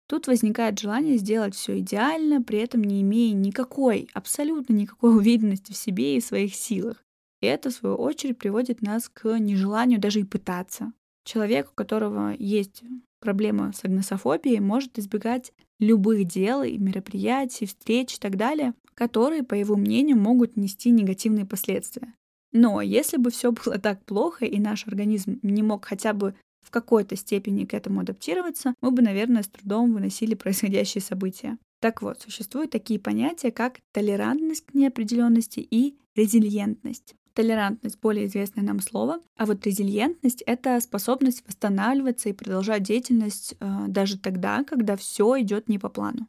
Тут 0.09 0.27
возникает 0.27 0.79
желание 0.79 1.19
сделать 1.19 1.55
все 1.55 1.79
идеально, 1.79 2.43
при 2.43 2.59
этом 2.59 2.83
не 2.83 3.03
имея 3.03 3.35
никакой, 3.35 4.09
абсолютно 4.15 4.73
никакой 4.73 5.17
уверенности 5.17 5.73
в 5.73 5.77
себе 5.77 6.17
и 6.17 6.21
в 6.21 6.25
своих 6.25 6.55
силах. 6.55 7.05
И 7.41 7.47
это, 7.47 7.71
в 7.71 7.75
свою 7.75 7.97
очередь, 7.97 8.39
приводит 8.39 8.83
нас 8.83 9.09
к 9.09 9.39
нежеланию 9.39 10.01
даже 10.01 10.21
и 10.21 10.25
пытаться. 10.25 10.93
Человек, 11.25 11.71
у 11.71 11.75
которого 11.75 12.35
есть 12.39 12.83
проблема 13.21 13.73
с 13.73 13.85
агнософобией, 13.85 14.61
может 14.61 14.99
избегать 14.99 15.53
любых 15.79 16.27
дел 16.27 16.63
и 16.63 16.79
мероприятий, 16.79 17.67
встреч 17.67 18.17
и 18.17 18.19
так 18.19 18.37
далее, 18.37 18.75
которые, 18.95 19.43
по 19.43 19.55
его 19.55 19.77
мнению, 19.77 20.19
могут 20.19 20.57
нести 20.57 20.91
негативные 20.91 21.47
последствия. 21.47 22.15
Но 22.53 22.81
если 22.81 23.17
бы 23.17 23.31
все 23.31 23.53
было 23.53 23.79
так 23.79 24.05
плохо, 24.05 24.45
и 24.45 24.59
наш 24.59 24.87
организм 24.87 25.39
не 25.43 25.63
мог 25.63 25.85
хотя 25.85 26.13
бы 26.13 26.35
в 26.65 26.71
какой-то 26.71 27.17
степени 27.17 27.65
к 27.65 27.75
этому 27.75 28.01
адаптироваться, 28.01 28.75
мы 28.81 28.91
бы, 28.91 29.01
наверное, 29.01 29.43
с 29.43 29.49
трудом 29.49 29.95
выносили 29.95 30.35
происходящие 30.35 31.01
события. 31.01 31.57
Так 31.81 32.03
вот, 32.03 32.21
существуют 32.21 32.73
такие 32.73 32.99
понятия, 32.99 33.53
как 33.53 33.79
толерантность 33.93 34.67
к 34.67 34.75
неопределенности 34.75 35.61
и 35.61 35.97
резилиентность. 36.17 37.15
Толерантность— 37.39 38.01
более 38.03 38.27
известное 38.27 38.65
нам 38.65 38.81
слово, 38.81 39.23
а 39.37 39.47
вот 39.47 39.65
резильентность— 39.65 40.43
это 40.47 40.81
способность 40.81 41.47
восстанавливаться 41.47 42.29
и 42.29 42.33
продолжать 42.33 42.83
деятельность 42.83 43.55
э, 43.61 43.85
даже 43.87 44.19
тогда, 44.19 44.65
когда 44.65 44.97
все 44.97 45.41
идет 45.41 45.69
не 45.69 45.79
по 45.79 45.89
плану. 45.89 46.27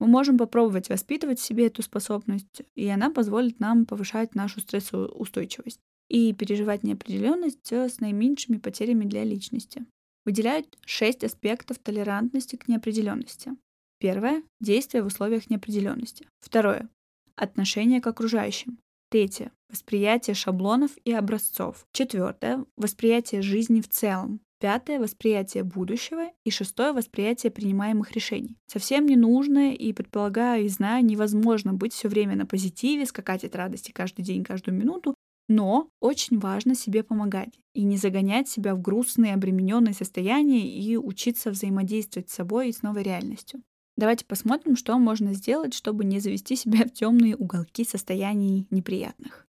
Мы 0.00 0.08
можем 0.08 0.36
попробовать 0.36 0.88
воспитывать 0.88 1.38
в 1.38 1.44
себе 1.44 1.68
эту 1.68 1.82
способность, 1.82 2.62
и 2.74 2.88
она 2.88 3.08
позволит 3.10 3.60
нам 3.60 3.86
повышать 3.86 4.34
нашу 4.34 4.58
стрессоустойчивость 4.58 5.78
и 6.08 6.32
переживать 6.32 6.82
неопределенность 6.82 7.72
с 7.72 8.00
наименьшими 8.00 8.56
потерями 8.56 9.04
для 9.04 9.22
личности. 9.22 9.86
Выделяют 10.24 10.76
шесть 10.84 11.22
аспектов 11.22 11.78
толерантности 11.78 12.56
к 12.56 12.66
неопределенности. 12.66 13.52
Первое— 14.00 14.42
действие 14.60 15.04
в 15.04 15.06
условиях 15.06 15.50
неопределенности. 15.50 16.26
Второе— 16.40 16.88
отношение 17.36 18.00
к 18.00 18.08
окружающим. 18.08 18.80
Третье. 19.10 19.52
Восприятие 19.70 20.34
шаблонов 20.34 20.90
и 21.04 21.12
образцов. 21.12 21.86
Четвертое. 21.92 22.64
Восприятие 22.76 23.42
жизни 23.42 23.80
в 23.80 23.88
целом. 23.88 24.40
Пятое— 24.60 24.98
восприятие 25.00 25.62
будущего. 25.62 26.30
И 26.44 26.50
шестое— 26.50 26.92
восприятие 26.94 27.50
принимаемых 27.52 28.12
решений. 28.12 28.56
Совсем 28.66 29.06
не 29.06 29.16
нужно 29.16 29.72
и, 29.72 29.92
предполагаю, 29.92 30.64
и 30.64 30.68
знаю, 30.68 31.04
невозможно 31.04 31.72
быть 31.72 31.94
все 31.94 32.08
время 32.08 32.36
на 32.36 32.44
позитиве, 32.44 33.06
скакать 33.06 33.44
от 33.44 33.54
радости 33.54 33.92
каждый 33.92 34.22
день, 34.22 34.44
каждую 34.44 34.76
минуту, 34.76 35.14
но 35.48 35.88
очень 36.00 36.38
важно 36.38 36.74
себе 36.74 37.02
помогать 37.02 37.58
и 37.72 37.84
не 37.84 37.96
загонять 37.96 38.48
себя 38.48 38.74
в 38.74 38.82
грустные, 38.82 39.34
обремененные 39.34 39.94
состояния 39.94 40.68
и 40.68 40.96
учиться 40.96 41.50
взаимодействовать 41.50 42.28
с 42.28 42.34
собой 42.34 42.68
и 42.68 42.72
с 42.72 42.82
новой 42.82 43.02
реальностью. 43.04 43.62
Давайте 43.98 44.24
посмотрим, 44.24 44.76
что 44.76 44.96
можно 44.96 45.34
сделать, 45.34 45.74
чтобы 45.74 46.04
не 46.04 46.20
завести 46.20 46.54
себя 46.54 46.84
в 46.84 46.92
темные 46.92 47.34
уголки 47.34 47.82
состояний 47.84 48.68
неприятных. 48.70 49.44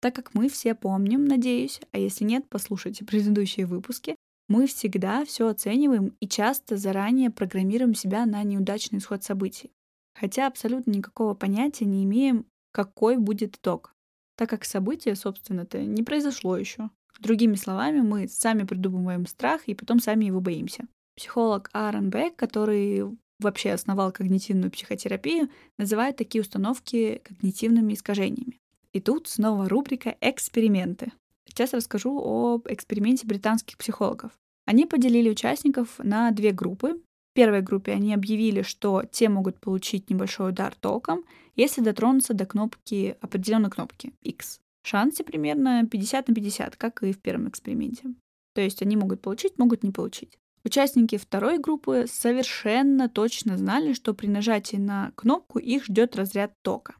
Так 0.00 0.14
как 0.14 0.32
мы 0.32 0.48
все 0.48 0.74
помним, 0.74 1.26
надеюсь, 1.26 1.82
а 1.92 1.98
если 1.98 2.24
нет, 2.24 2.46
послушайте 2.48 3.04
предыдущие 3.04 3.66
выпуски, 3.66 4.16
мы 4.48 4.66
всегда 4.66 5.26
все 5.26 5.48
оцениваем 5.48 6.16
и 6.18 6.26
часто 6.26 6.78
заранее 6.78 7.28
программируем 7.28 7.94
себя 7.94 8.24
на 8.24 8.42
неудачный 8.42 9.00
исход 9.00 9.22
событий. 9.22 9.70
Хотя 10.18 10.46
абсолютно 10.46 10.92
никакого 10.92 11.34
понятия 11.34 11.84
не 11.84 12.04
имеем, 12.04 12.46
какой 12.72 13.18
будет 13.18 13.56
итог, 13.56 13.94
так 14.34 14.48
как 14.48 14.64
событие, 14.64 15.14
собственно-то, 15.14 15.78
не 15.82 16.02
произошло 16.02 16.56
еще. 16.56 16.88
Другими 17.18 17.54
словами, 17.54 18.00
мы 18.00 18.28
сами 18.28 18.62
придумываем 18.62 19.26
страх 19.26 19.64
и 19.66 19.74
потом 19.74 20.00
сами 20.00 20.24
его 20.24 20.40
боимся. 20.40 20.84
Психолог 21.16 21.68
Аарон 21.74 22.08
Бек, 22.08 22.34
который 22.36 23.18
вообще 23.40 23.72
основал 23.72 24.12
когнитивную 24.12 24.70
психотерапию, 24.70 25.48
называет 25.78 26.16
такие 26.16 26.42
установки 26.42 27.20
когнитивными 27.24 27.94
искажениями. 27.94 28.58
И 28.92 29.00
тут 29.00 29.28
снова 29.28 29.68
рубрика 29.68 30.16
«Эксперименты». 30.20 31.12
Сейчас 31.46 31.72
расскажу 31.72 32.18
об 32.18 32.66
эксперименте 32.68 33.26
британских 33.26 33.76
психологов. 33.76 34.32
Они 34.66 34.86
поделили 34.86 35.30
участников 35.30 35.98
на 35.98 36.30
две 36.30 36.52
группы. 36.52 36.94
В 36.94 37.34
первой 37.34 37.60
группе 37.60 37.92
они 37.92 38.14
объявили, 38.14 38.62
что 38.62 39.04
те 39.10 39.28
могут 39.28 39.60
получить 39.60 40.10
небольшой 40.10 40.50
удар 40.50 40.74
током, 40.74 41.24
если 41.56 41.80
дотронуться 41.80 42.34
до 42.34 42.46
кнопки, 42.46 43.16
определенной 43.20 43.70
кнопки 43.70 44.12
X. 44.22 44.60
Шансы 44.82 45.24
примерно 45.24 45.86
50 45.86 46.28
на 46.28 46.34
50, 46.34 46.76
как 46.76 47.02
и 47.02 47.12
в 47.12 47.20
первом 47.20 47.48
эксперименте. 47.48 48.14
То 48.54 48.60
есть 48.60 48.82
они 48.82 48.96
могут 48.96 49.20
получить, 49.20 49.58
могут 49.58 49.82
не 49.82 49.90
получить. 49.90 50.38
Участники 50.64 51.16
второй 51.16 51.58
группы 51.58 52.04
совершенно 52.06 53.08
точно 53.08 53.56
знали, 53.56 53.94
что 53.94 54.12
при 54.12 54.26
нажатии 54.26 54.76
на 54.76 55.12
кнопку 55.14 55.58
их 55.58 55.86
ждет 55.86 56.16
разряд 56.16 56.52
тока. 56.62 56.94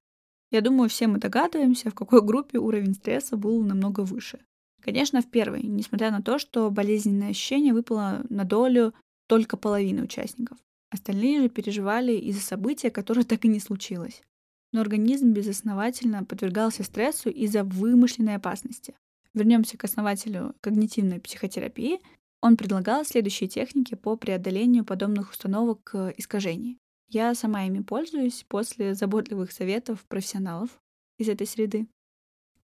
Я 0.50 0.62
думаю, 0.62 0.88
все 0.88 1.06
мы 1.06 1.18
догадываемся, 1.18 1.90
в 1.90 1.94
какой 1.94 2.22
группе 2.22 2.58
уровень 2.58 2.94
стресса 2.94 3.36
был 3.36 3.62
намного 3.62 4.00
выше. 4.00 4.40
Конечно, 4.82 5.20
в 5.20 5.30
первой, 5.30 5.62
несмотря 5.62 6.10
на 6.10 6.22
то, 6.22 6.38
что 6.38 6.70
болезненное 6.70 7.30
ощущение 7.30 7.74
выпало 7.74 8.24
на 8.30 8.44
долю 8.44 8.94
только 9.28 9.56
половины 9.56 10.02
участников. 10.02 10.58
Остальные 10.90 11.42
же 11.42 11.48
переживали 11.48 12.12
из-за 12.12 12.40
события, 12.40 12.90
которое 12.90 13.24
так 13.24 13.44
и 13.44 13.48
не 13.48 13.60
случилось. 13.60 14.22
Но 14.72 14.80
организм 14.80 15.32
безосновательно 15.32 16.24
подвергался 16.24 16.82
стрессу 16.82 17.28
из-за 17.30 17.62
вымышленной 17.62 18.36
опасности. 18.36 18.94
Вернемся 19.34 19.76
к 19.76 19.84
основателю 19.84 20.54
когнитивной 20.60 21.20
психотерапии. 21.20 22.00
Он 22.42 22.56
предлагал 22.56 23.04
следующие 23.04 23.48
техники 23.48 23.94
по 23.94 24.16
преодолению 24.16 24.84
подобных 24.84 25.30
установок 25.30 25.94
искажений. 26.16 26.78
Я 27.08 27.34
сама 27.34 27.64
ими 27.64 27.80
пользуюсь 27.80 28.44
после 28.48 28.94
заботливых 28.94 29.52
советов 29.52 30.04
профессионалов 30.06 30.70
из 31.18 31.28
этой 31.28 31.46
среды. 31.46 31.88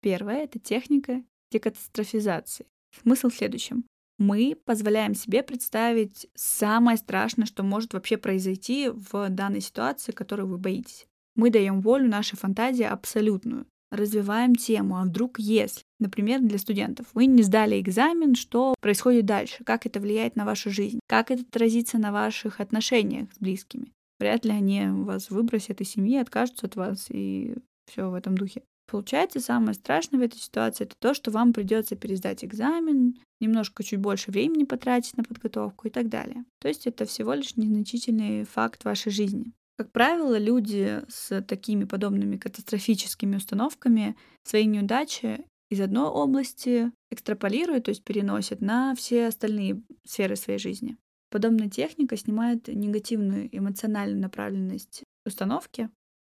Первое— 0.00 0.38
это 0.44 0.58
техника 0.58 1.22
декатастрофизации. 1.52 2.66
Смысл 3.02 3.28
в 3.28 3.34
следующем. 3.34 3.84
Мы 4.18 4.56
позволяем 4.64 5.14
себе 5.14 5.42
представить 5.42 6.28
самое 6.34 6.96
страшное, 6.96 7.46
что 7.46 7.62
может 7.62 7.94
вообще 7.94 8.16
произойти 8.16 8.88
в 8.88 9.28
данной 9.30 9.60
ситуации, 9.60 10.12
которой 10.12 10.42
вы 10.46 10.58
боитесь. 10.58 11.06
Мы 11.34 11.50
даем 11.50 11.80
волю 11.80 12.08
нашей 12.08 12.36
фантазии 12.36 12.84
абсолютную. 12.84 13.66
Развиваем 13.92 14.54
тему, 14.54 14.96
а 14.96 15.04
вдруг 15.04 15.38
если. 15.38 15.82
Например, 16.00 16.40
для 16.40 16.56
студентов. 16.56 17.06
Вы 17.12 17.26
не 17.26 17.42
сдали 17.42 17.78
экзамен, 17.78 18.34
что 18.34 18.74
происходит 18.80 19.26
дальше, 19.26 19.64
как 19.64 19.84
это 19.84 20.00
влияет 20.00 20.34
на 20.34 20.46
вашу 20.46 20.70
жизнь, 20.70 20.98
как 21.06 21.30
это 21.30 21.42
отразится 21.42 21.98
на 21.98 22.10
ваших 22.10 22.60
отношениях 22.60 23.28
с 23.34 23.38
близкими. 23.38 23.92
Вряд 24.18 24.46
ли 24.46 24.52
они 24.52 24.86
вас 24.86 25.28
выбросят 25.28 25.82
из 25.82 25.90
семьи, 25.90 26.16
откажутся 26.16 26.66
от 26.66 26.76
вас 26.76 27.08
и 27.10 27.54
все 27.86 28.08
в 28.08 28.14
этом 28.14 28.38
духе. 28.38 28.62
Получается, 28.90 29.40
самое 29.40 29.74
страшное 29.74 30.20
в 30.20 30.22
этой 30.22 30.38
ситуации 30.38 30.84
это 30.84 30.94
то, 30.98 31.12
что 31.12 31.30
вам 31.30 31.52
придется 31.52 31.94
пересдать 31.94 32.44
экзамен, 32.44 33.18
немножко 33.40 33.82
чуть 33.82 34.00
больше 34.00 34.30
времени 34.30 34.64
потратить 34.64 35.16
на 35.16 35.24
подготовку 35.24 35.88
и 35.88 35.90
так 35.90 36.08
далее. 36.08 36.44
То 36.60 36.68
есть 36.68 36.86
это 36.86 37.04
всего 37.04 37.34
лишь 37.34 37.56
незначительный 37.56 38.44
факт 38.44 38.84
вашей 38.84 39.12
жизни. 39.12 39.52
Как 39.76 39.90
правило, 39.90 40.38
люди 40.38 41.02
с 41.08 41.42
такими 41.42 41.84
подобными 41.84 42.36
катастрофическими 42.36 43.36
установками 43.36 44.16
свои 44.44 44.66
неудачи 44.66 45.44
из 45.70 45.80
одной 45.80 46.08
области 46.08 46.92
экстраполируют, 47.10 47.84
то 47.84 47.90
есть 47.90 48.04
переносят 48.04 48.60
на 48.60 48.94
все 48.94 49.26
остальные 49.26 49.82
сферы 50.04 50.36
своей 50.36 50.58
жизни. 50.58 50.98
Подобная 51.30 51.70
техника 51.70 52.16
снимает 52.18 52.68
негативную 52.68 53.48
эмоциональную 53.56 54.20
направленность 54.20 55.02
установки 55.24 55.88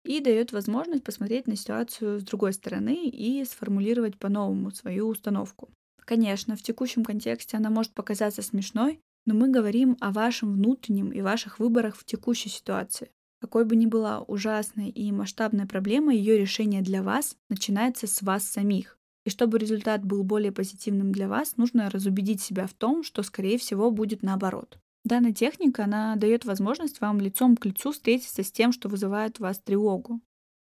и 0.04 0.20
дает 0.22 0.52
возможность 0.54 1.04
посмотреть 1.04 1.46
на 1.46 1.56
ситуацию 1.56 2.20
с 2.20 2.24
другой 2.24 2.54
стороны 2.54 3.08
и 3.08 3.46
сформулировать 3.46 4.18
по-новому 4.18 4.72
свою 4.72 5.08
установку. 5.08 5.70
Конечно, 6.00 6.56
в 6.56 6.64
текущем 6.64 7.04
контексте 7.04 7.58
она 7.58 7.70
может 7.70 7.94
показаться 7.94 8.42
смешной, 8.42 9.00
но 9.28 9.36
мы 9.36 9.50
говорим 9.50 9.98
о 10.00 10.12
вашем 10.12 10.54
внутреннем 10.54 11.12
и 11.12 11.22
ваших 11.22 11.60
выборах 11.60 11.96
в 11.96 12.06
текущей 12.06 12.50
ситуации. 12.50 13.12
Какой 13.40 13.66
бы 13.66 13.76
ни 13.76 13.86
была 13.86 14.22
ужасной 14.22 14.90
и 14.90 15.12
масштабной 15.12 15.68
проблема, 15.68 16.14
ее 16.14 16.38
решение 16.38 16.82
для 16.82 17.04
вас 17.04 17.38
начинается 17.50 18.08
с 18.08 18.22
вас 18.22 18.44
самих. 18.48 18.98
И 19.26 19.30
чтобы 19.30 19.60
результат 19.60 20.06
был 20.06 20.24
более 20.24 20.52
позитивным 20.52 21.12
для 21.12 21.28
вас, 21.28 21.58
нужно 21.58 21.90
разубедить 21.90 22.42
себя 22.42 22.66
в 22.66 22.74
том, 22.74 23.04
что, 23.04 23.24
скорее 23.24 23.58
всего, 23.58 23.92
будет 23.92 24.24
наоборот. 24.24 24.80
Данная 25.04 25.34
техника, 25.34 25.84
она 25.84 26.16
дает 26.16 26.46
возможность 26.46 27.00
вам 27.02 27.20
лицом 27.20 27.56
к 27.56 27.66
лицу 27.66 27.92
встретиться 27.92 28.44
с 28.44 28.52
тем, 28.52 28.72
что 28.72 28.90
вызывает 28.90 29.40
у 29.40 29.44
вас 29.44 29.60
тревогу. 29.60 30.22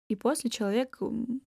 И 0.10 0.16
после 0.16 0.50
человек 0.50 1.00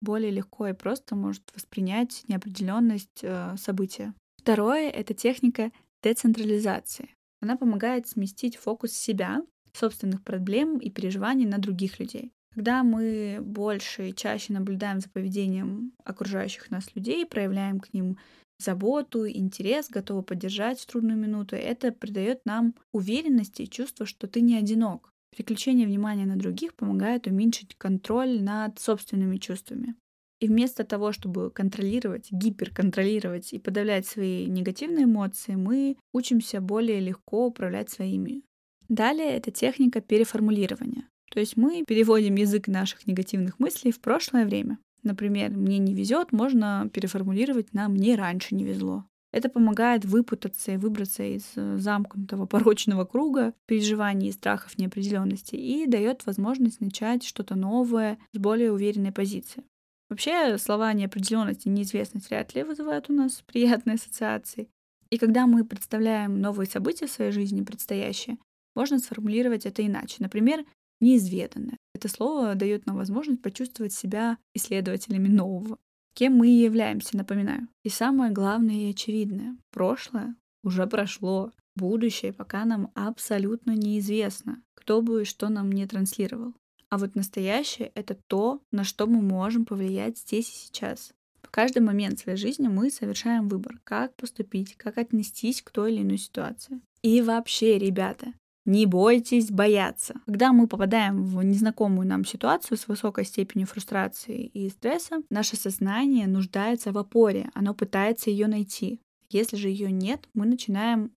более 0.01 0.31
легко 0.31 0.69
и 0.69 0.73
просто 0.73 1.17
может 1.17 1.43
воспринять 1.55 2.25
неопределенность 2.29 3.21
э, 3.23 3.57
события. 3.57 4.15
Второе— 4.39 4.91
это 4.91 5.15
техника 5.15 5.71
децентрализации. 6.03 7.15
Она 7.41 7.57
помогает 7.57 8.07
сместить 8.07 8.57
фокус 8.57 8.93
себя, 8.93 9.43
собственных 9.73 10.23
проблем 10.23 10.79
и 10.79 10.91
переживаний 10.91 11.47
на 11.47 11.59
других 11.59 11.99
людей. 12.01 12.33
Когда 12.55 12.83
мы 12.83 13.39
больше 13.41 14.09
и 14.09 14.15
чаще 14.15 14.53
наблюдаем 14.53 15.01
за 15.01 15.09
поведением 15.09 15.93
окружающих 16.05 16.71
нас 16.71 16.95
людей, 16.95 17.25
проявляем 17.25 17.79
к 17.79 17.93
ним 17.95 18.19
заботу, 18.59 19.29
интерес, 19.29 19.89
готова 19.89 20.23
поддержать 20.23 20.81
в 20.81 20.87
трудную 20.87 21.17
минуту. 21.17 21.57
Это 21.57 21.93
придает 21.93 22.41
нам 22.45 22.75
уверенности 22.93 23.63
и 23.63 23.71
чувство, 23.71 24.05
что 24.05 24.27
ты 24.27 24.41
не 24.41 24.57
одинок. 24.57 25.13
Переключение 25.35 25.87
внимания 25.87 26.27
на 26.27 26.37
других 26.37 26.75
помогает 26.75 27.27
уменьшить 27.27 27.77
контроль 27.77 28.43
над 28.43 28.79
собственными 28.81 29.37
чувствами. 29.37 29.95
И 30.41 30.49
вместо 30.49 30.85
того, 30.85 31.13
чтобы 31.13 31.51
контролировать, 31.51 32.33
гиперконтролировать 32.33 33.53
и 33.53 33.59
подавлять 33.59 34.07
свои 34.07 34.47
негативные 34.47 35.05
эмоции, 35.05 35.55
мы 35.55 35.97
учимся 36.13 36.61
более 36.61 36.99
легко 36.99 37.47
управлять 37.47 37.91
своими. 37.91 38.43
Далее 38.91 39.31
это 39.37 39.53
техника 39.53 40.01
переформулирования. 40.01 41.05
То 41.31 41.39
есть 41.39 41.57
мы 41.57 41.85
переводим 41.87 42.35
язык 42.35 42.67
наших 42.67 43.07
негативных 43.07 43.61
мыслей 43.61 43.93
в 43.93 44.01
прошлое 44.01 44.45
время. 44.45 44.79
Например, 45.05 45.51
«мне 45.51 45.79
не 45.79 45.95
везет» 45.95 46.33
можно 46.33 46.91
переформулировать 46.93 47.73
на 47.73 47.89
«мне 47.89 48.17
раньше 48.17 48.57
не 48.57 48.65
везло». 48.65 49.05
Это 49.33 49.49
помогает 49.49 50.05
выпутаться 50.05 50.73
и 50.73 50.77
выбраться 50.77 51.23
из 51.23 51.53
э, 51.55 51.77
замкнутого 51.79 52.47
порочного 52.47 53.05
круга 53.05 53.55
переживаний 53.67 54.31
и 54.31 54.33
страхов 54.33 54.77
неопределенности 54.77 55.55
и 55.55 55.87
дает 55.87 56.27
возможность 56.27 56.81
начать 56.81 57.23
что-то 57.23 57.55
новое 57.55 58.19
с 58.33 58.39
более 58.39 58.73
уверенной 58.73 59.13
позиции. 59.13 59.63
Вообще, 60.09 60.59
слова 60.59 60.93
неопределенность 60.95 61.65
и 61.65 61.71
неизвестность 61.71 62.29
вряд 62.29 62.57
ли 62.57 62.65
вызывают 62.65 63.09
у 63.09 63.13
нас 63.13 63.41
приятные 63.47 63.95
ассоциации. 63.95 64.69
И 65.11 65.19
когда 65.19 65.47
мы 65.47 65.65
представляем 65.65 66.41
новые 66.41 66.67
события 66.67 67.07
в 67.07 67.13
своей 67.13 67.31
жизни, 67.31 67.63
предстоящие, 67.63 68.37
можно 68.75 68.99
сформулировать 68.99 69.67
это 69.67 69.87
иначе. 69.87 70.17
Например, 70.21 70.65
неизведанное. 71.01 71.77
Это 71.95 72.09
слово 72.09 72.55
дает 72.55 72.87
нам 72.87 72.97
возможность 72.97 73.43
почувствовать 73.43 73.93
себя 73.93 74.39
исследователями 74.55 75.29
нового. 75.29 75.79
Кем 76.15 76.35
мы 76.35 76.49
и 76.49 76.63
являемся, 76.63 77.17
напоминаю. 77.17 77.69
И 77.85 77.89
самое 77.89 78.33
главное 78.33 78.75
и 78.75 78.91
очевидное. 78.91 79.57
Прошлое 79.71 80.35
уже 80.63 80.87
прошло. 80.87 81.53
Будущее 81.77 82.33
пока 82.33 82.65
нам 82.65 82.91
абсолютно 82.95 83.73
неизвестно, 83.73 84.63
кто 84.75 85.03
бы 85.03 85.23
и 85.23 85.25
что 85.25 85.49
нам 85.49 85.71
не 85.71 85.87
транслировал. 85.87 86.55
А 86.91 86.99
вот 86.99 87.15
настоящее— 87.15 87.93
это 87.95 88.19
то, 88.27 88.61
на 88.73 88.83
что 88.83 89.07
мы 89.07 89.23
можем 89.23 89.65
повлиять 89.65 90.19
здесь 90.19 90.49
и 90.49 90.67
сейчас. 90.67 91.13
В 91.43 91.49
каждый 91.51 91.81
момент 91.81 92.19
своей 92.19 92.37
жизни 92.37 92.67
мы 92.67 92.91
совершаем 92.91 93.49
выбор, 93.49 93.81
как 93.85 94.15
поступить, 94.17 94.77
как 94.77 94.99
отнестись 94.99 95.63
к 95.63 95.71
той 95.71 95.93
или 95.93 96.03
иной 96.03 96.19
ситуации. 96.19 96.81
И 97.03 97.23
вообще, 97.23 97.79
ребята, 97.79 98.35
не 98.65 98.87
бойтесь 98.87 99.51
бояться. 99.51 100.15
Когда 100.27 100.53
мы 100.53 100.69
попадаем 100.69 101.25
в 101.25 101.43
незнакомую 101.43 102.07
нам 102.07 102.25
ситуацию 102.25 102.77
с 102.77 102.89
высокой 102.89 103.25
степенью 103.25 103.67
фрустрации 103.67 104.47
и 104.47 104.69
стресса, 104.69 105.23
наше 105.31 105.57
сознание 105.57 106.27
нуждается 106.27 106.93
в 106.93 106.99
опоре, 106.99 107.51
оно 107.55 107.75
пытается 107.75 108.31
ее 108.31 108.47
найти. 108.47 109.01
Если 109.31 109.57
же 109.57 109.69
ее 109.69 109.91
нет, 109.91 110.29
мы 110.35 110.47
начинаем 110.47 111.13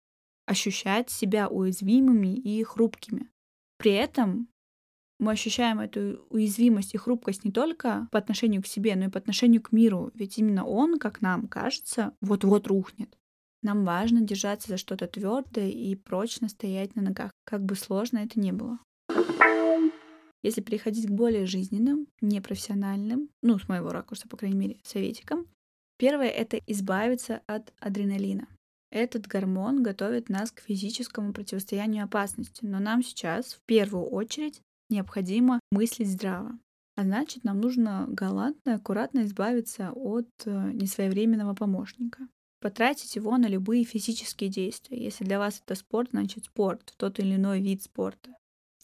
ощущать 0.45 1.09
себя 1.09 1.47
уязвимыми 1.49 2.35
и 2.35 2.63
хрупкими. 2.63 3.29
При 3.77 3.91
этом 3.93 4.47
мы 5.19 5.31
ощущаем 5.31 5.79
эту 5.79 6.25
уязвимость 6.29 6.93
и 6.93 6.97
хрупкость 6.97 7.45
не 7.45 7.51
только 7.51 8.07
по 8.11 8.19
отношению 8.19 8.61
к 8.61 8.67
себе, 8.67 8.95
но 8.95 9.05
и 9.05 9.09
по 9.09 9.19
отношению 9.19 9.61
к 9.61 9.71
миру. 9.71 10.11
Ведь 10.13 10.37
именно 10.37 10.65
он, 10.65 10.99
как 10.99 11.21
нам 11.21 11.47
кажется, 11.47 12.13
вот-вот 12.21 12.67
рухнет. 12.67 13.17
Нам 13.63 13.85
важно 13.85 14.19
держаться 14.19 14.67
за 14.67 14.77
что-то 14.77 15.07
твердое 15.07 15.69
и 15.69 15.95
прочно 15.95 16.49
стоять 16.49 16.95
на 16.95 17.01
ногах, 17.01 17.31
как 17.45 17.63
бы 17.63 17.75
сложно 17.75 18.19
это 18.19 18.37
ни 18.37 18.51
было. 18.51 18.77
Если 20.43 20.59
переходить 20.59 21.07
к 21.07 21.11
более 21.11 21.45
жизненным, 21.45 22.07
непрофессиональным, 22.19 23.29
ну, 23.41 23.57
с 23.57 23.69
моего 23.69 23.89
ракурса, 23.89 24.27
по 24.27 24.35
крайней 24.35 24.57
мере, 24.57 24.79
советикам, 24.83 25.47
первое— 25.97 26.27
это 26.29 26.59
избавиться 26.67 27.41
от 27.47 27.73
адреналина. 27.79 28.47
Этот 28.91 29.27
гормон 29.27 29.81
готовит 29.81 30.27
нас 30.27 30.51
к 30.51 30.59
физическому 30.59 31.31
противостоянию 31.31 32.03
опасности, 32.03 32.65
но 32.65 32.79
нам 32.79 33.01
сейчас 33.01 33.53
в 33.53 33.61
первую 33.65 34.03
очередь 34.03 34.61
необходимо 34.89 35.61
мыслить 35.71 36.11
здраво. 36.11 36.59
А 36.97 37.03
значит, 37.03 37.45
нам 37.45 37.61
нужно 37.61 38.05
галантно 38.09 38.71
и 38.71 38.73
аккуратно 38.73 39.21
избавиться 39.21 39.93
от 39.93 40.27
э, 40.45 40.71
несвоевременного 40.73 41.55
помощника 41.55 42.27
потратить 42.63 43.17
его 43.17 43.35
на 43.37 43.47
любые 43.47 43.83
физические 43.83 44.49
действия. 44.49 44.97
Если 44.97 45.25
для 45.25 45.37
вас 45.37 45.61
это 45.63 45.75
спорт, 45.75 46.11
значит 46.11 46.45
спорт, 46.45 46.93
тот 46.95 47.19
или 47.19 47.35
иной 47.35 47.59
вид 47.59 47.83
спорта. 47.83 48.29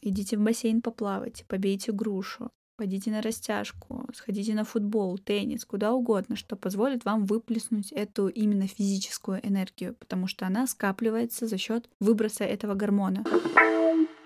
Идите 0.01 0.35
в 0.35 0.41
бассейн 0.41 0.81
поплавать, 0.81 1.45
побейте 1.47 1.93
грушу, 1.93 2.49
пойдите 2.75 3.09
на 3.09 3.21
растяжку, 3.21 4.05
сходите 4.13 4.53
на 4.53 4.65
футбол, 4.65 5.17
теннис, 5.17 5.63
куда 5.63 5.93
угодно, 5.93 6.35
что 6.35 6.57
позволит 6.57 7.05
вам 7.05 7.25
выплеснуть 7.25 7.93
эту 7.93 8.27
именно 8.27 8.67
физическую 8.67 9.39
энергию, 9.47 9.95
потому 9.95 10.27
что 10.27 10.45
она 10.45 10.67
скапливается 10.67 11.47
за 11.47 11.57
счет 11.57 11.89
выброса 12.01 12.43
этого 12.43 12.73
гормона. 12.73 13.23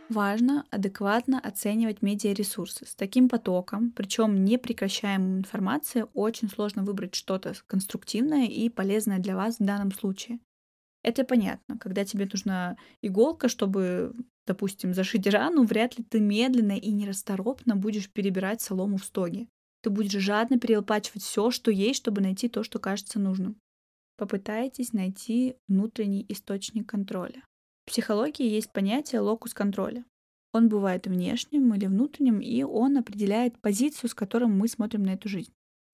Важно 0.10 0.66
адекватно 0.70 1.40
оценивать 1.40 2.02
медиаресурсы. 2.02 2.86
С 2.86 2.94
таким 2.94 3.30
потоком, 3.30 3.92
причем 3.92 4.44
непрекращаемой 4.44 5.40
информации, 5.40 6.06
очень 6.14 6.50
сложно 6.50 6.84
выбрать 6.84 7.16
что-то 7.16 7.54
конструктивное 7.68 8.48
и 8.48 8.70
полезное 8.70 9.20
для 9.20 9.36
вас 9.36 9.58
в 9.60 9.64
данном 9.64 9.92
случае. 9.92 10.40
Это 11.04 11.24
понятно. 11.24 11.78
Когда 11.78 12.06
тебе 12.06 12.30
нужна 12.32 12.78
иголка, 13.02 13.50
чтобы, 13.50 14.14
допустим, 14.46 14.94
зашить 14.94 15.28
рану, 15.28 15.64
вряд 15.66 15.98
ли 15.98 16.04
ты 16.04 16.20
медленно 16.20 16.78
и 16.78 16.92
нерасторопно 16.92 17.76
будешь 17.76 18.10
перебирать 18.10 18.62
солому 18.62 18.98
в 18.98 19.06
стоге. 19.06 19.48
Ты 19.82 19.90
будешь 19.90 20.12
жадно 20.12 20.60
перелопачивать 20.60 21.24
все, 21.24 21.52
что 21.52 21.72
есть, 21.72 21.98
чтобы 21.98 22.22
найти 22.22 22.48
то, 22.50 22.64
что 22.64 22.80
кажется 22.80 23.20
нужным. 23.20 23.58
Попытайтесь 24.18 24.94
найти 24.94 25.56
внутренний 25.68 26.26
источник 26.30 26.88
контроля. 26.88 27.44
В 27.86 27.90
психологии 27.90 28.48
есть 28.48 28.72
понятие 28.72 29.22
локус 29.22 29.54
контроля. 29.54 30.06
Он 30.54 30.70
бывает 30.70 31.08
внешним 31.08 31.74
или 31.74 31.88
внутренним, 31.88 32.40
и 32.40 32.64
он 32.64 32.98
определяет 32.98 33.60
позицию, 33.60 34.10
с 34.10 34.14
которой 34.14 34.46
мы 34.46 34.68
смотрим 34.68 35.04
на 35.04 35.12
эту 35.14 35.28
жизнь. 35.28 35.52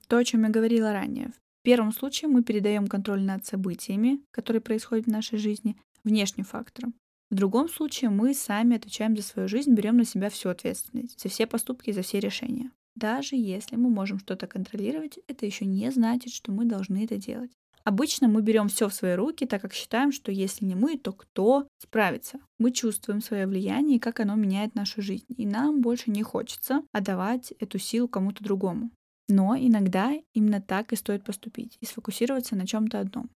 То, 0.08 0.18
о 0.18 0.24
чем 0.24 0.44
я 0.44 0.50
говорила 0.50 0.92
ранее. 0.92 1.30
В 1.30 1.64
первом 1.64 1.92
случае 1.92 2.30
мы 2.30 2.44
передаем 2.44 2.88
контроль 2.88 3.24
над 3.24 3.46
событиями, 3.46 4.22
которые 4.32 4.62
происходят 4.62 5.06
в 5.06 5.10
нашей 5.10 5.40
жизни, 5.40 5.78
внешним 6.04 6.46
факторам. 6.46 6.94
В 7.32 7.36
другом 7.36 7.70
случае 7.70 8.10
мы 8.10 8.34
сами 8.34 8.76
отвечаем 8.76 9.16
за 9.16 9.24
свою 9.24 9.48
жизнь, 9.48 9.74
берем 9.74 9.98
на 9.98 10.06
себя 10.06 10.30
всю 10.30 10.50
ответственность, 10.50 11.20
за 11.20 11.30
все 11.30 11.48
поступки, 11.48 11.92
за 11.92 12.02
все 12.02 12.20
решения. 12.20 12.72
Даже 12.96 13.36
если 13.36 13.76
мы 13.76 13.90
можем 13.90 14.20
что-то 14.20 14.48
контролировать, 14.48 15.20
это 15.28 15.46
еще 15.46 15.66
не 15.66 15.92
значит, 15.92 16.34
что 16.34 16.52
мы 16.52 16.66
должны 16.66 17.06
это 17.06 17.18
делать. 17.18 17.52
Обычно 17.84 18.28
мы 18.28 18.42
берем 18.42 18.68
все 18.68 18.90
в 18.90 18.94
свои 18.94 19.16
руки, 19.16 19.46
так 19.46 19.62
как 19.62 19.74
считаем, 19.74 20.12
что 20.12 20.32
если 20.32 20.66
не 20.66 20.76
мы, 20.76 20.98
то 20.98 21.12
кто 21.12 21.68
справится. 21.82 22.40
Мы 22.58 22.72
чувствуем 22.72 23.22
свое 23.22 23.48
влияние 23.48 23.98
и 23.98 24.00
как 24.00 24.20
оно 24.20 24.36
меняет 24.36 24.76
нашу 24.76 25.02
жизнь. 25.02 25.26
И 25.30 25.46
нам 25.46 25.82
больше 25.82 26.12
не 26.12 26.24
хочется 26.24 26.84
отдавать 26.92 27.52
эту 27.60 27.80
силу 27.80 28.08
кому-то 28.08 28.44
другому. 28.44 28.92
Но 29.28 29.56
иногда 29.56 30.14
именно 30.34 30.62
так 30.62 30.92
и 30.92 30.96
стоит 30.96 31.24
поступить 31.24 31.78
и 31.80 31.86
сфокусироваться 31.86 32.56
на 32.56 32.66
чем-то 32.68 33.00
одном. 33.00 33.30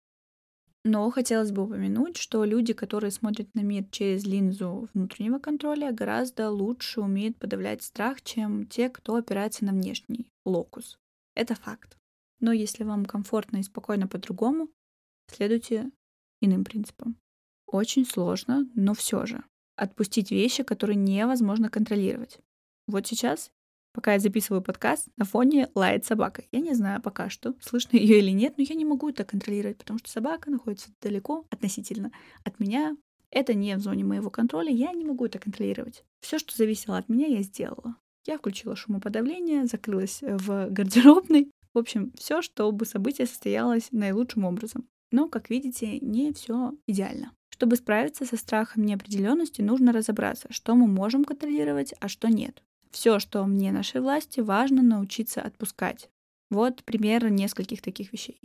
Но 0.85 1.09
хотелось 1.11 1.51
бы 1.51 1.63
упомянуть, 1.63 2.17
что 2.17 2.43
люди, 2.43 2.73
которые 2.73 3.11
смотрят 3.11 3.47
на 3.55 3.61
мир 3.61 3.85
через 3.89 4.25
линзу 4.25 4.89
внутреннего 4.93 5.39
контроля, 5.39 5.93
гораздо 5.93 6.49
лучше 6.49 6.99
умеют 6.99 7.37
подавлять 7.37 7.83
страх, 7.83 8.21
чем 8.21 8.67
те, 8.67 8.89
кто 8.89 9.15
опирается 9.15 9.63
на 9.63 9.71
внешний 9.71 10.27
локус. 10.45 10.97
Это 11.35 11.55
факт. 11.55 11.97
Но 12.43 12.51
если 12.51 12.83
вам 12.83 13.05
комфортно 13.05 13.59
и 13.59 13.63
спокойно 13.63 14.05
по-другому, 14.05 14.67
следуйте 15.31 15.89
иным 16.41 16.65
принципам. 16.65 17.15
Очень 17.65 18.05
сложно, 18.05 18.69
но 18.75 18.93
все 18.93 19.25
же. 19.25 19.45
Отпустить 19.77 20.29
вещи, 20.29 20.63
которые 20.63 20.97
невозможно 20.97 21.69
контролировать. 21.69 22.39
Вот 22.85 23.07
сейчас, 23.07 23.49
пока 23.93 24.11
я 24.11 24.19
записываю 24.19 24.61
подкаст, 24.61 25.07
на 25.15 25.23
фоне 25.23 25.69
лает 25.73 26.03
собака. 26.03 26.43
Я 26.51 26.59
не 26.59 26.73
знаю 26.73 27.01
пока 27.01 27.29
что, 27.29 27.55
слышно 27.61 27.95
ее 27.95 28.19
или 28.19 28.31
нет, 28.31 28.55
но 28.57 28.65
я 28.67 28.75
не 28.75 28.83
могу 28.83 29.07
это 29.07 29.23
контролировать, 29.23 29.77
потому 29.77 29.99
что 29.99 30.11
собака 30.11 30.51
находится 30.51 30.89
далеко 31.01 31.47
относительно 31.49 32.11
от 32.43 32.59
меня. 32.59 32.97
Это 33.31 33.53
не 33.53 33.73
в 33.77 33.79
зоне 33.79 34.03
моего 34.03 34.29
контроля, 34.29 34.69
я 34.69 34.91
не 34.91 35.05
могу 35.05 35.27
это 35.27 35.39
контролировать. 35.39 36.03
Все, 36.19 36.39
что 36.39 36.53
зависело 36.57 36.97
от 36.97 37.07
меня, 37.07 37.27
я 37.27 37.41
сделала. 37.41 37.95
Я 38.25 38.37
включила 38.37 38.75
шумоподавление, 38.75 39.65
закрылась 39.65 40.19
в 40.21 40.67
гардеробной, 40.69 41.49
в 41.73 41.79
общем, 41.79 42.11
все, 42.17 42.41
чтобы 42.41 42.85
событие 42.85 43.27
состоялось 43.27 43.89
наилучшим 43.91 44.45
образом. 44.45 44.87
Но, 45.11 45.27
как 45.27 45.49
видите, 45.49 45.99
не 45.99 46.33
все 46.33 46.73
идеально. 46.87 47.33
Чтобы 47.49 47.75
справиться 47.75 48.25
со 48.25 48.35
страхом 48.35 48.83
неопределенности, 48.83 49.61
нужно 49.61 49.91
разобраться, 49.91 50.47
что 50.51 50.75
мы 50.75 50.87
можем 50.87 51.23
контролировать, 51.23 51.93
а 51.99 52.07
что 52.07 52.27
нет. 52.27 52.63
Все, 52.91 53.19
что 53.19 53.45
мне 53.45 53.71
нашей 53.71 54.01
власти, 54.01 54.39
важно 54.39 54.81
научиться 54.81 55.41
отпускать. 55.41 56.09
Вот 56.49 56.83
пример 56.83 57.29
нескольких 57.29 57.81
таких 57.81 58.13
вещей. 58.13 58.39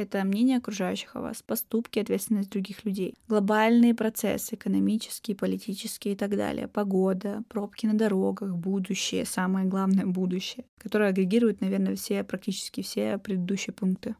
Это 0.00 0.24
мнение 0.24 0.56
окружающих 0.56 1.14
о 1.14 1.20
вас, 1.20 1.42
поступки, 1.42 1.98
ответственность 1.98 2.50
других 2.50 2.86
людей, 2.86 3.14
глобальные 3.28 3.94
процессы, 3.94 4.54
экономические, 4.54 5.36
политические 5.36 6.14
и 6.14 6.16
так 6.16 6.30
далее, 6.30 6.68
погода, 6.68 7.42
пробки 7.48 7.84
на 7.84 7.92
дорогах, 7.92 8.56
будущее, 8.56 9.26
самое 9.26 9.66
главное 9.66 10.06
будущее, 10.06 10.64
которое 10.78 11.10
агрегирует, 11.10 11.60
наверное, 11.60 11.96
все, 11.96 12.24
практически 12.24 12.80
все 12.82 13.18
предыдущие 13.18 13.74
пункты. 13.74 14.16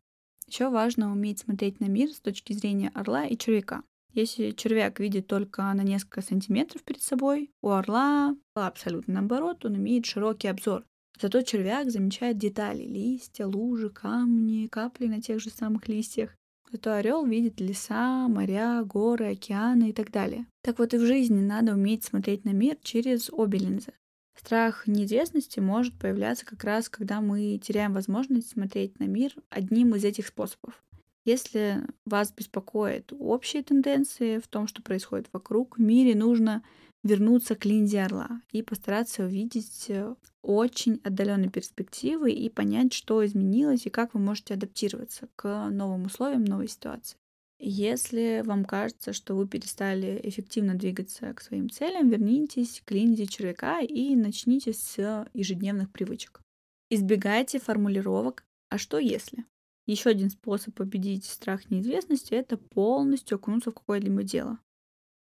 Еще 0.47 0.69
важно 0.69 1.11
уметь 1.11 1.39
смотреть 1.39 1.81
на 1.81 1.87
мир 1.87 2.11
с 2.11 2.21
точки 2.21 2.53
зрения 2.53 2.91
орла 2.95 3.25
и 3.25 3.39
червяка. 3.39 3.83
Если 4.13 4.51
червяк 4.51 5.01
видит 5.01 5.29
только 5.29 5.63
на 5.73 5.83
несколько 5.83 6.21
сантиметров 6.21 6.83
перед 6.83 7.01
собой, 7.01 7.53
у 7.63 7.71
орла 7.71 8.37
абсолютно 8.55 9.15
наоборот, 9.15 9.65
он 9.65 9.77
имеет 9.77 10.05
широкий 10.05 10.49
обзор. 10.49 10.85
Зато 11.19 11.43
червяк 11.43 11.91
замечает 11.91 12.39
детали— 12.39 12.83
листья, 12.85 13.47
лужи, 13.47 13.91
камни, 13.91 14.67
капли 14.67 15.07
на 15.07 15.21
тех 15.21 15.41
же 15.41 15.51
самых 15.51 15.89
листьях. 15.89 16.37
Зато 16.71 16.93
орел 16.93 17.27
видит 17.27 17.61
леса, 17.61 18.29
моря, 18.29 18.83
горы, 18.85 19.33
океаны 19.33 19.91
и 19.91 19.93
так 19.93 20.11
далее. 20.11 20.47
Так 20.63 20.79
вот 20.79 20.95
и 20.95 20.99
в 20.99 21.07
жизни 21.07 21.41
надо 21.41 21.73
уметь 21.73 22.05
смотреть 22.05 22.45
на 22.45 22.51
мир 22.51 22.77
через 22.83 23.29
обе 23.31 23.59
линзы. 23.59 23.93
Страх 24.39 24.87
неизвестности 24.87 25.61
может 25.61 25.99
появляться 25.99 26.47
как 26.47 26.65
раз, 26.65 26.89
когда 26.89 27.21
мы 27.21 27.59
теряем 27.59 27.93
возможность 27.93 28.51
смотреть 28.51 28.99
на 28.99 29.05
мир 29.05 29.35
одним 29.51 29.95
из 29.95 30.05
этих 30.05 30.29
способов. 30.29 30.83
Если 31.25 31.83
вас 32.07 32.33
беспокоят 32.33 33.13
общие 33.19 33.63
тенденции 33.63 34.39
в 34.39 34.49
том, 34.49 34.67
что 34.67 34.81
происходит 34.83 35.29
вокруг, 35.33 35.77
в 35.77 35.81
мире 35.81 36.15
нужно 36.15 36.63
вернуться 37.03 37.57
к 37.57 37.65
линзе 37.65 38.03
орла 38.03 38.43
и 38.53 38.63
постараться 38.63 39.25
увидеть 39.25 39.87
э, 39.89 40.15
очень 40.43 41.01
отдаленные 41.03 41.51
перспективы 41.51 42.31
и 42.31 42.49
понять, 42.49 42.93
что 42.93 43.25
изменилось 43.25 43.87
и 43.87 43.91
как 43.91 44.15
вы 44.15 44.21
можете 44.21 44.55
адаптироваться 44.55 45.29
к 45.37 45.69
новым 45.71 46.07
условиям, 46.07 46.45
новой 46.45 46.69
ситуации. 46.69 47.17
Если 47.59 48.43
вам 48.45 48.65
кажется, 48.65 49.13
что 49.13 49.35
вы 49.35 49.47
перестали 49.47 50.19
эффективно 50.25 50.75
двигаться 50.75 51.35
к 51.35 51.43
своим 51.43 51.69
целям, 51.69 52.09
вернитесь 52.09 52.83
к 52.85 52.91
линзе 52.91 53.27
червяка 53.27 53.81
и 53.81 54.17
начните 54.17 54.73
с 54.73 55.27
ежедневных 55.35 55.91
привычек. 55.91 56.41
Избегайте 56.89 57.59
формулировок 57.61 58.45
«а 58.71 58.79
что 58.79 58.99
если?». 58.99 59.45
Еще 59.87 60.11
один 60.11 60.31
способ 60.31 60.75
победить 60.75 61.25
страх 61.25 61.71
неизвестности— 61.71 62.33
это 62.35 62.57
полностью 62.57 63.37
окунуться 63.37 63.71
в 63.71 63.75
какое-либо 63.75 64.23
дело 64.23 64.59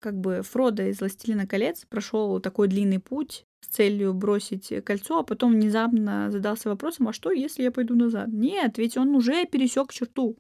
как 0.01 0.19
бы 0.19 0.43
Фродо 0.43 0.85
из 0.85 1.01
«Властелина 1.01 1.47
колец» 1.47 1.85
прошел 1.89 2.41
такой 2.41 2.69
длинный 2.69 2.99
путь 2.99 3.45
с 3.61 3.69
целью 3.69 4.15
бросить 4.15 4.73
кольцо, 4.85 5.19
а 5.19 5.23
потом 5.23 5.53
внезапно 5.53 6.31
задался 6.31 6.71
вопросом, 6.71 7.09
а 7.09 7.13
что, 7.13 7.31
если 7.31 7.63
я 7.63 7.71
пойду 7.71 7.95
назад? 7.95 8.29
Нет, 8.29 8.79
ведь 8.79 8.97
он 8.97 9.15
уже 9.15 9.47
пересек 9.47 9.93
черту. 9.93 10.39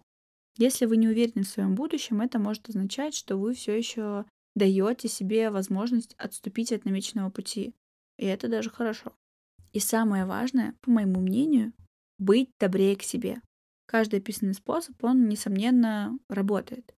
Если 0.56 0.86
вы 0.86 0.96
не 0.96 1.08
уверены 1.08 1.42
в 1.42 1.48
своем 1.48 1.74
будущем, 1.74 2.20
это 2.20 2.38
может 2.38 2.68
означать, 2.68 3.14
что 3.14 3.36
вы 3.36 3.54
все 3.54 3.76
еще 3.76 4.24
даете 4.56 5.08
себе 5.08 5.50
возможность 5.50 6.14
отступить 6.18 6.72
от 6.72 6.84
намеченного 6.84 7.30
пути. 7.30 7.74
И 8.18 8.26
это 8.26 8.48
даже 8.48 8.70
хорошо. 8.70 9.12
И 9.72 9.78
самое 9.78 10.24
важное, 10.24 10.74
по 10.80 10.90
моему 10.90 11.20
мнению, 11.20 11.72
быть 12.18 12.50
добрее 12.58 12.96
к 12.96 13.02
себе. 13.02 13.40
Каждый 13.86 14.20
описанный 14.20 14.54
способ, 14.54 15.02
он, 15.02 15.28
несомненно, 15.28 16.18
работает. 16.28 16.94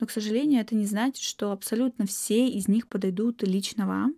Но, 0.00 0.06
к 0.06 0.10
сожалению, 0.10 0.60
это 0.60 0.74
не 0.74 0.86
значит, 0.86 1.22
что 1.22 1.52
абсолютно 1.52 2.06
все 2.06 2.48
из 2.48 2.68
них 2.68 2.88
подойдут 2.88 3.42
лично 3.42 3.86
вам. 3.86 4.16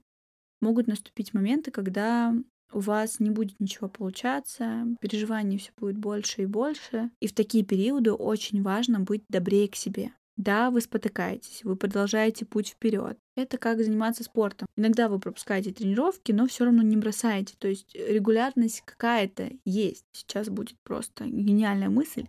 Могут 0.60 0.88
наступить 0.88 1.34
моменты, 1.34 1.70
когда 1.70 2.34
у 2.72 2.80
вас 2.80 3.20
не 3.20 3.30
будет 3.30 3.60
ничего 3.60 3.88
получаться, 3.88 4.86
переживаний 5.00 5.58
все 5.58 5.70
будет 5.76 5.96
больше 5.96 6.42
и 6.42 6.46
больше. 6.46 7.10
И 7.20 7.28
в 7.28 7.32
такие 7.32 7.64
периоды 7.64 8.12
очень 8.12 8.62
важно 8.62 9.00
быть 9.00 9.24
добрее 9.28 9.68
к 9.68 9.76
себе. 9.76 10.12
Да, 10.36 10.70
вы 10.70 10.80
спотыкаетесь, 10.80 11.64
вы 11.64 11.74
продолжаете 11.74 12.44
путь 12.44 12.68
вперед. 12.68 13.18
Это 13.34 13.58
как 13.58 13.82
заниматься 13.82 14.22
спортом. 14.22 14.68
Иногда 14.76 15.08
вы 15.08 15.18
пропускаете 15.18 15.72
тренировки, 15.72 16.30
но 16.30 16.46
все 16.46 16.64
равно 16.64 16.82
не 16.82 16.96
бросаете. 16.96 17.54
То 17.58 17.66
есть 17.66 17.92
регулярность 17.94 18.82
какая-то 18.84 19.50
есть. 19.64 20.04
Сейчас 20.12 20.48
будет 20.48 20.76
просто 20.84 21.26
гениальная 21.26 21.88
мысль. 21.88 22.28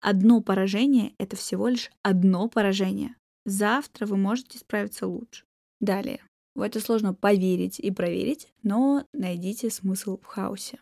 Одно 0.00 0.40
поражение— 0.40 1.12
это 1.18 1.36
всего 1.36 1.68
лишь 1.68 1.90
одно 2.02 2.48
поражение. 2.48 3.16
Завтра 3.44 4.06
вы 4.06 4.16
можете 4.16 4.58
справиться 4.58 5.06
лучше. 5.06 5.44
Далее. 5.80 6.22
В 6.54 6.62
это 6.62 6.80
сложно 6.80 7.14
поверить 7.14 7.78
и 7.78 7.90
проверить, 7.90 8.48
но 8.62 9.04
найдите 9.12 9.70
смысл 9.70 10.18
в 10.20 10.26
хаосе. 10.26 10.78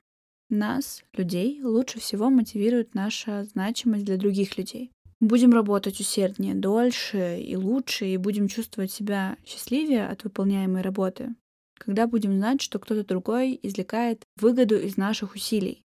Нас, 0.50 1.02
людей, 1.12 1.62
лучше 1.62 2.00
всего 2.00 2.30
мотивирует 2.30 2.94
наша 2.94 3.44
значимость 3.44 4.04
для 4.04 4.16
других 4.16 4.56
людей. 4.56 4.90
Будем 5.20 5.52
работать 5.52 6.00
усерднее, 6.00 6.54
дольше 6.54 7.40
и 7.40 7.56
лучше, 7.56 8.06
и 8.06 8.16
будем 8.16 8.48
чувствовать 8.48 8.92
себя 8.92 9.36
счастливее 9.44 10.08
от 10.08 10.24
выполняемой 10.24 10.82
работы, 10.82 11.34
когда 11.76 12.06
будем 12.06 12.36
знать, 12.36 12.62
что 12.62 12.78
кто-то 12.78 13.04
другой 13.04 13.58
извлекает 13.62 14.22
выгоду 14.36 14.76
из 14.76 14.96
наших 14.96 15.34
усилий, 15.34 15.82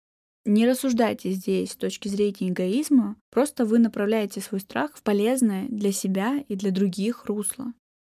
не 0.46 0.66
рассуждайте 0.66 1.32
здесь 1.32 1.72
с 1.72 1.76
точки 1.76 2.08
зрения 2.08 2.50
эгоизма, 2.50 3.16
просто 3.30 3.64
вы 3.64 3.78
направляете 3.78 4.40
свой 4.40 4.60
страх 4.60 4.96
в 4.96 5.02
полезное 5.02 5.66
для 5.68 5.92
себя 5.92 6.44
и 6.48 6.56
для 6.56 6.70
других 6.70 7.26
русло. 7.26 7.72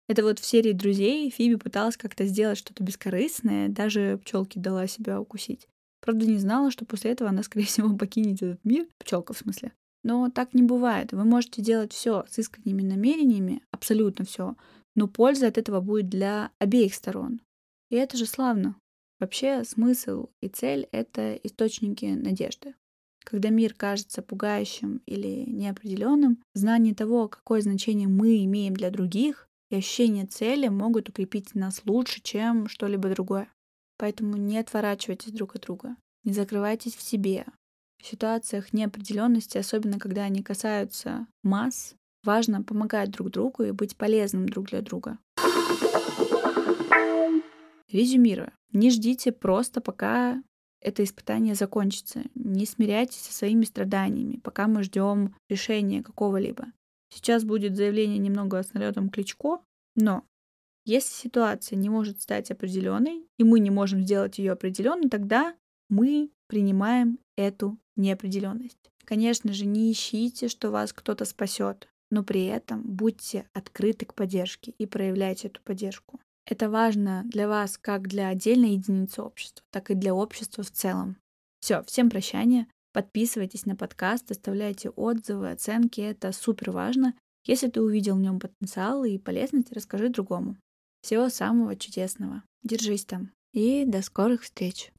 Это 0.09 0.23
вот 0.23 0.39
в 0.39 0.45
серии 0.45 0.73
друзей 0.73 1.31
Фиби 1.31 1.57
пыталась 1.57 1.97
как-то 1.97 2.27
сделать 2.27 2.59
что-то 2.59 2.85
бескорыстное, 2.85 3.69
даже 3.69 4.21
пчелки 4.23 4.59
дала 4.59 4.87
себя 4.87 5.21
укусить. 5.21 5.67
Правда, 6.01 6.27
не 6.27 6.39
знала, 6.39 6.71
что 6.71 6.85
после 6.85 7.13
этого 7.13 7.31
она, 7.31 7.43
скорее 7.45 7.67
всего, 7.67 7.97
покинет 7.97 8.43
этот 8.43 8.65
мир. 8.65 8.87
Пчелка, 8.99 9.33
в 9.33 9.39
смысле. 9.39 9.73
Но 10.05 10.31
так 10.31 10.55
не 10.55 10.63
бывает. 10.63 11.13
Вы 11.13 11.25
можете 11.25 11.63
делать 11.63 11.93
все 11.93 12.25
с 12.29 12.39
искренними 12.39 12.83
намерениями, 12.83 13.63
абсолютно 13.73 14.25
все, 14.25 14.55
но 14.95 15.09
польза 15.09 15.49
от 15.49 15.59
этого 15.59 15.81
будет 15.81 16.09
для 16.09 16.53
обеих 16.61 16.95
сторон. 16.95 17.41
И 17.91 17.97
это 17.97 18.17
же 18.17 18.27
славно. 18.27 18.77
Вообще 19.19 19.65
смысл 19.65 20.29
и 20.41 20.49
цель— 20.49 20.89
это 20.93 21.35
источники 21.37 22.05
надежды. 22.05 22.75
Когда 23.25 23.49
мир 23.49 23.75
кажется 23.75 24.23
пугающим 24.23 25.03
или 25.07 25.45
неопределенным, 25.49 26.43
знание 26.55 26.95
того, 26.95 27.29
какое 27.29 27.61
значение 27.61 28.09
мы 28.09 28.45
имеем 28.45 28.75
для 28.75 28.91
других, 28.91 29.49
и 29.71 29.77
ощущение 29.77 30.27
цели 30.27 30.69
могут 30.69 31.09
укрепить 31.09 31.55
нас 31.55 31.83
лучше, 31.85 32.21
чем 32.23 32.69
что-либо 32.69 33.11
другое. 33.11 33.51
Поэтому 33.99 34.37
не 34.37 34.59
отворачивайтесь 34.59 35.33
друг 35.33 35.57
от 35.57 35.63
друга, 35.63 35.97
не 36.23 36.33
закрывайтесь 36.33 36.95
в 36.95 37.03
себе. 37.03 37.47
В 38.01 38.07
ситуациях 38.07 38.73
неопределенности, 38.73 39.59
особенно 39.59 39.99
когда 39.99 40.25
они 40.25 40.43
касаются 40.43 41.27
масс, 41.43 41.97
важно 42.23 42.63
помогать 42.63 43.11
друг 43.11 43.31
другу 43.31 43.65
и 43.65 43.73
быть 43.73 43.97
полезным 43.97 44.49
друг 44.49 44.67
для 44.67 44.83
друга. 44.83 45.19
Резюмируя, 47.97 48.53
не 48.73 48.91
ждите 48.91 49.33
просто, 49.33 49.81
пока 49.81 50.43
это 50.83 51.03
испытание 51.03 51.55
закончится. 51.55 52.25
Не 52.35 52.67
смиряйтесь 52.67 53.23
со 53.23 53.33
своими 53.33 53.65
страданиями, 53.65 54.37
пока 54.37 54.69
мы 54.69 54.83
ждем 54.83 55.35
решения 55.49 56.03
какого-либо. 56.03 56.67
Сейчас 57.09 57.45
будет 57.45 57.75
заявление 57.75 58.19
немного 58.19 58.63
с 58.63 58.75
налетом 58.75 59.09
Кличко, 59.09 59.61
но 59.95 60.25
если 60.85 61.15
ситуация 61.15 61.77
не 61.77 61.89
может 61.89 62.21
стать 62.21 62.51
определенной, 62.51 63.27
и 63.39 63.45
мы 63.45 63.61
не 63.61 63.71
можем 63.71 64.03
сделать 64.03 64.37
ее 64.39 64.53
определенной, 64.53 65.09
тогда 65.09 65.57
мы 65.89 66.31
принимаем 66.49 67.19
эту 67.35 67.79
неопределенность. 67.97 68.91
Конечно 69.07 69.55
же, 69.55 69.65
не 69.65 69.91
ищите, 69.91 70.49
что 70.49 70.71
вас 70.71 70.93
кто-то 70.93 71.25
спасет, 71.25 71.89
но 72.11 72.23
при 72.23 72.45
этом 72.45 72.83
будьте 72.83 73.49
открыты 73.55 74.05
к 74.05 74.13
поддержке 74.13 74.75
и 74.77 74.85
проявляйте 74.85 75.49
эту 75.49 75.63
поддержку. 75.63 76.21
Это 76.47 76.71
важно 76.71 77.25
для 77.27 77.49
вас 77.49 77.77
как 77.77 78.07
для 78.07 78.29
отдельной 78.29 78.71
единицы 78.71 79.21
общества, 79.21 79.65
так 79.71 79.91
и 79.91 79.95
для 79.95 80.15
общества 80.15 80.63
в 80.63 80.71
целом. 80.71 81.17
Все, 81.61 81.83
всем 81.83 82.09
прощания. 82.09 82.69
Подписывайтесь 82.93 83.67
на 83.67 83.75
подкаст, 83.75 84.31
оставляйте 84.31 84.91
отзывы, 84.91 85.51
оценки. 85.51 86.01
Это 86.01 86.33
супер 86.33 86.71
важно. 86.71 87.15
Если 87.45 87.69
ты 87.69 87.83
увидел 87.83 88.17
в 88.17 88.21
нем 88.21 88.39
потенциал 88.39 89.05
и 89.05 89.19
полезность, 89.19 89.73
расскажи 89.73 90.09
другому. 90.09 90.57
Всего 91.03 91.29
самого 91.29 91.77
чудесного. 91.77 92.43
Держись 92.63 93.05
там. 93.05 93.33
И 93.53 93.85
до 93.85 94.03
скорых 94.03 94.43
встреч. 94.43 94.93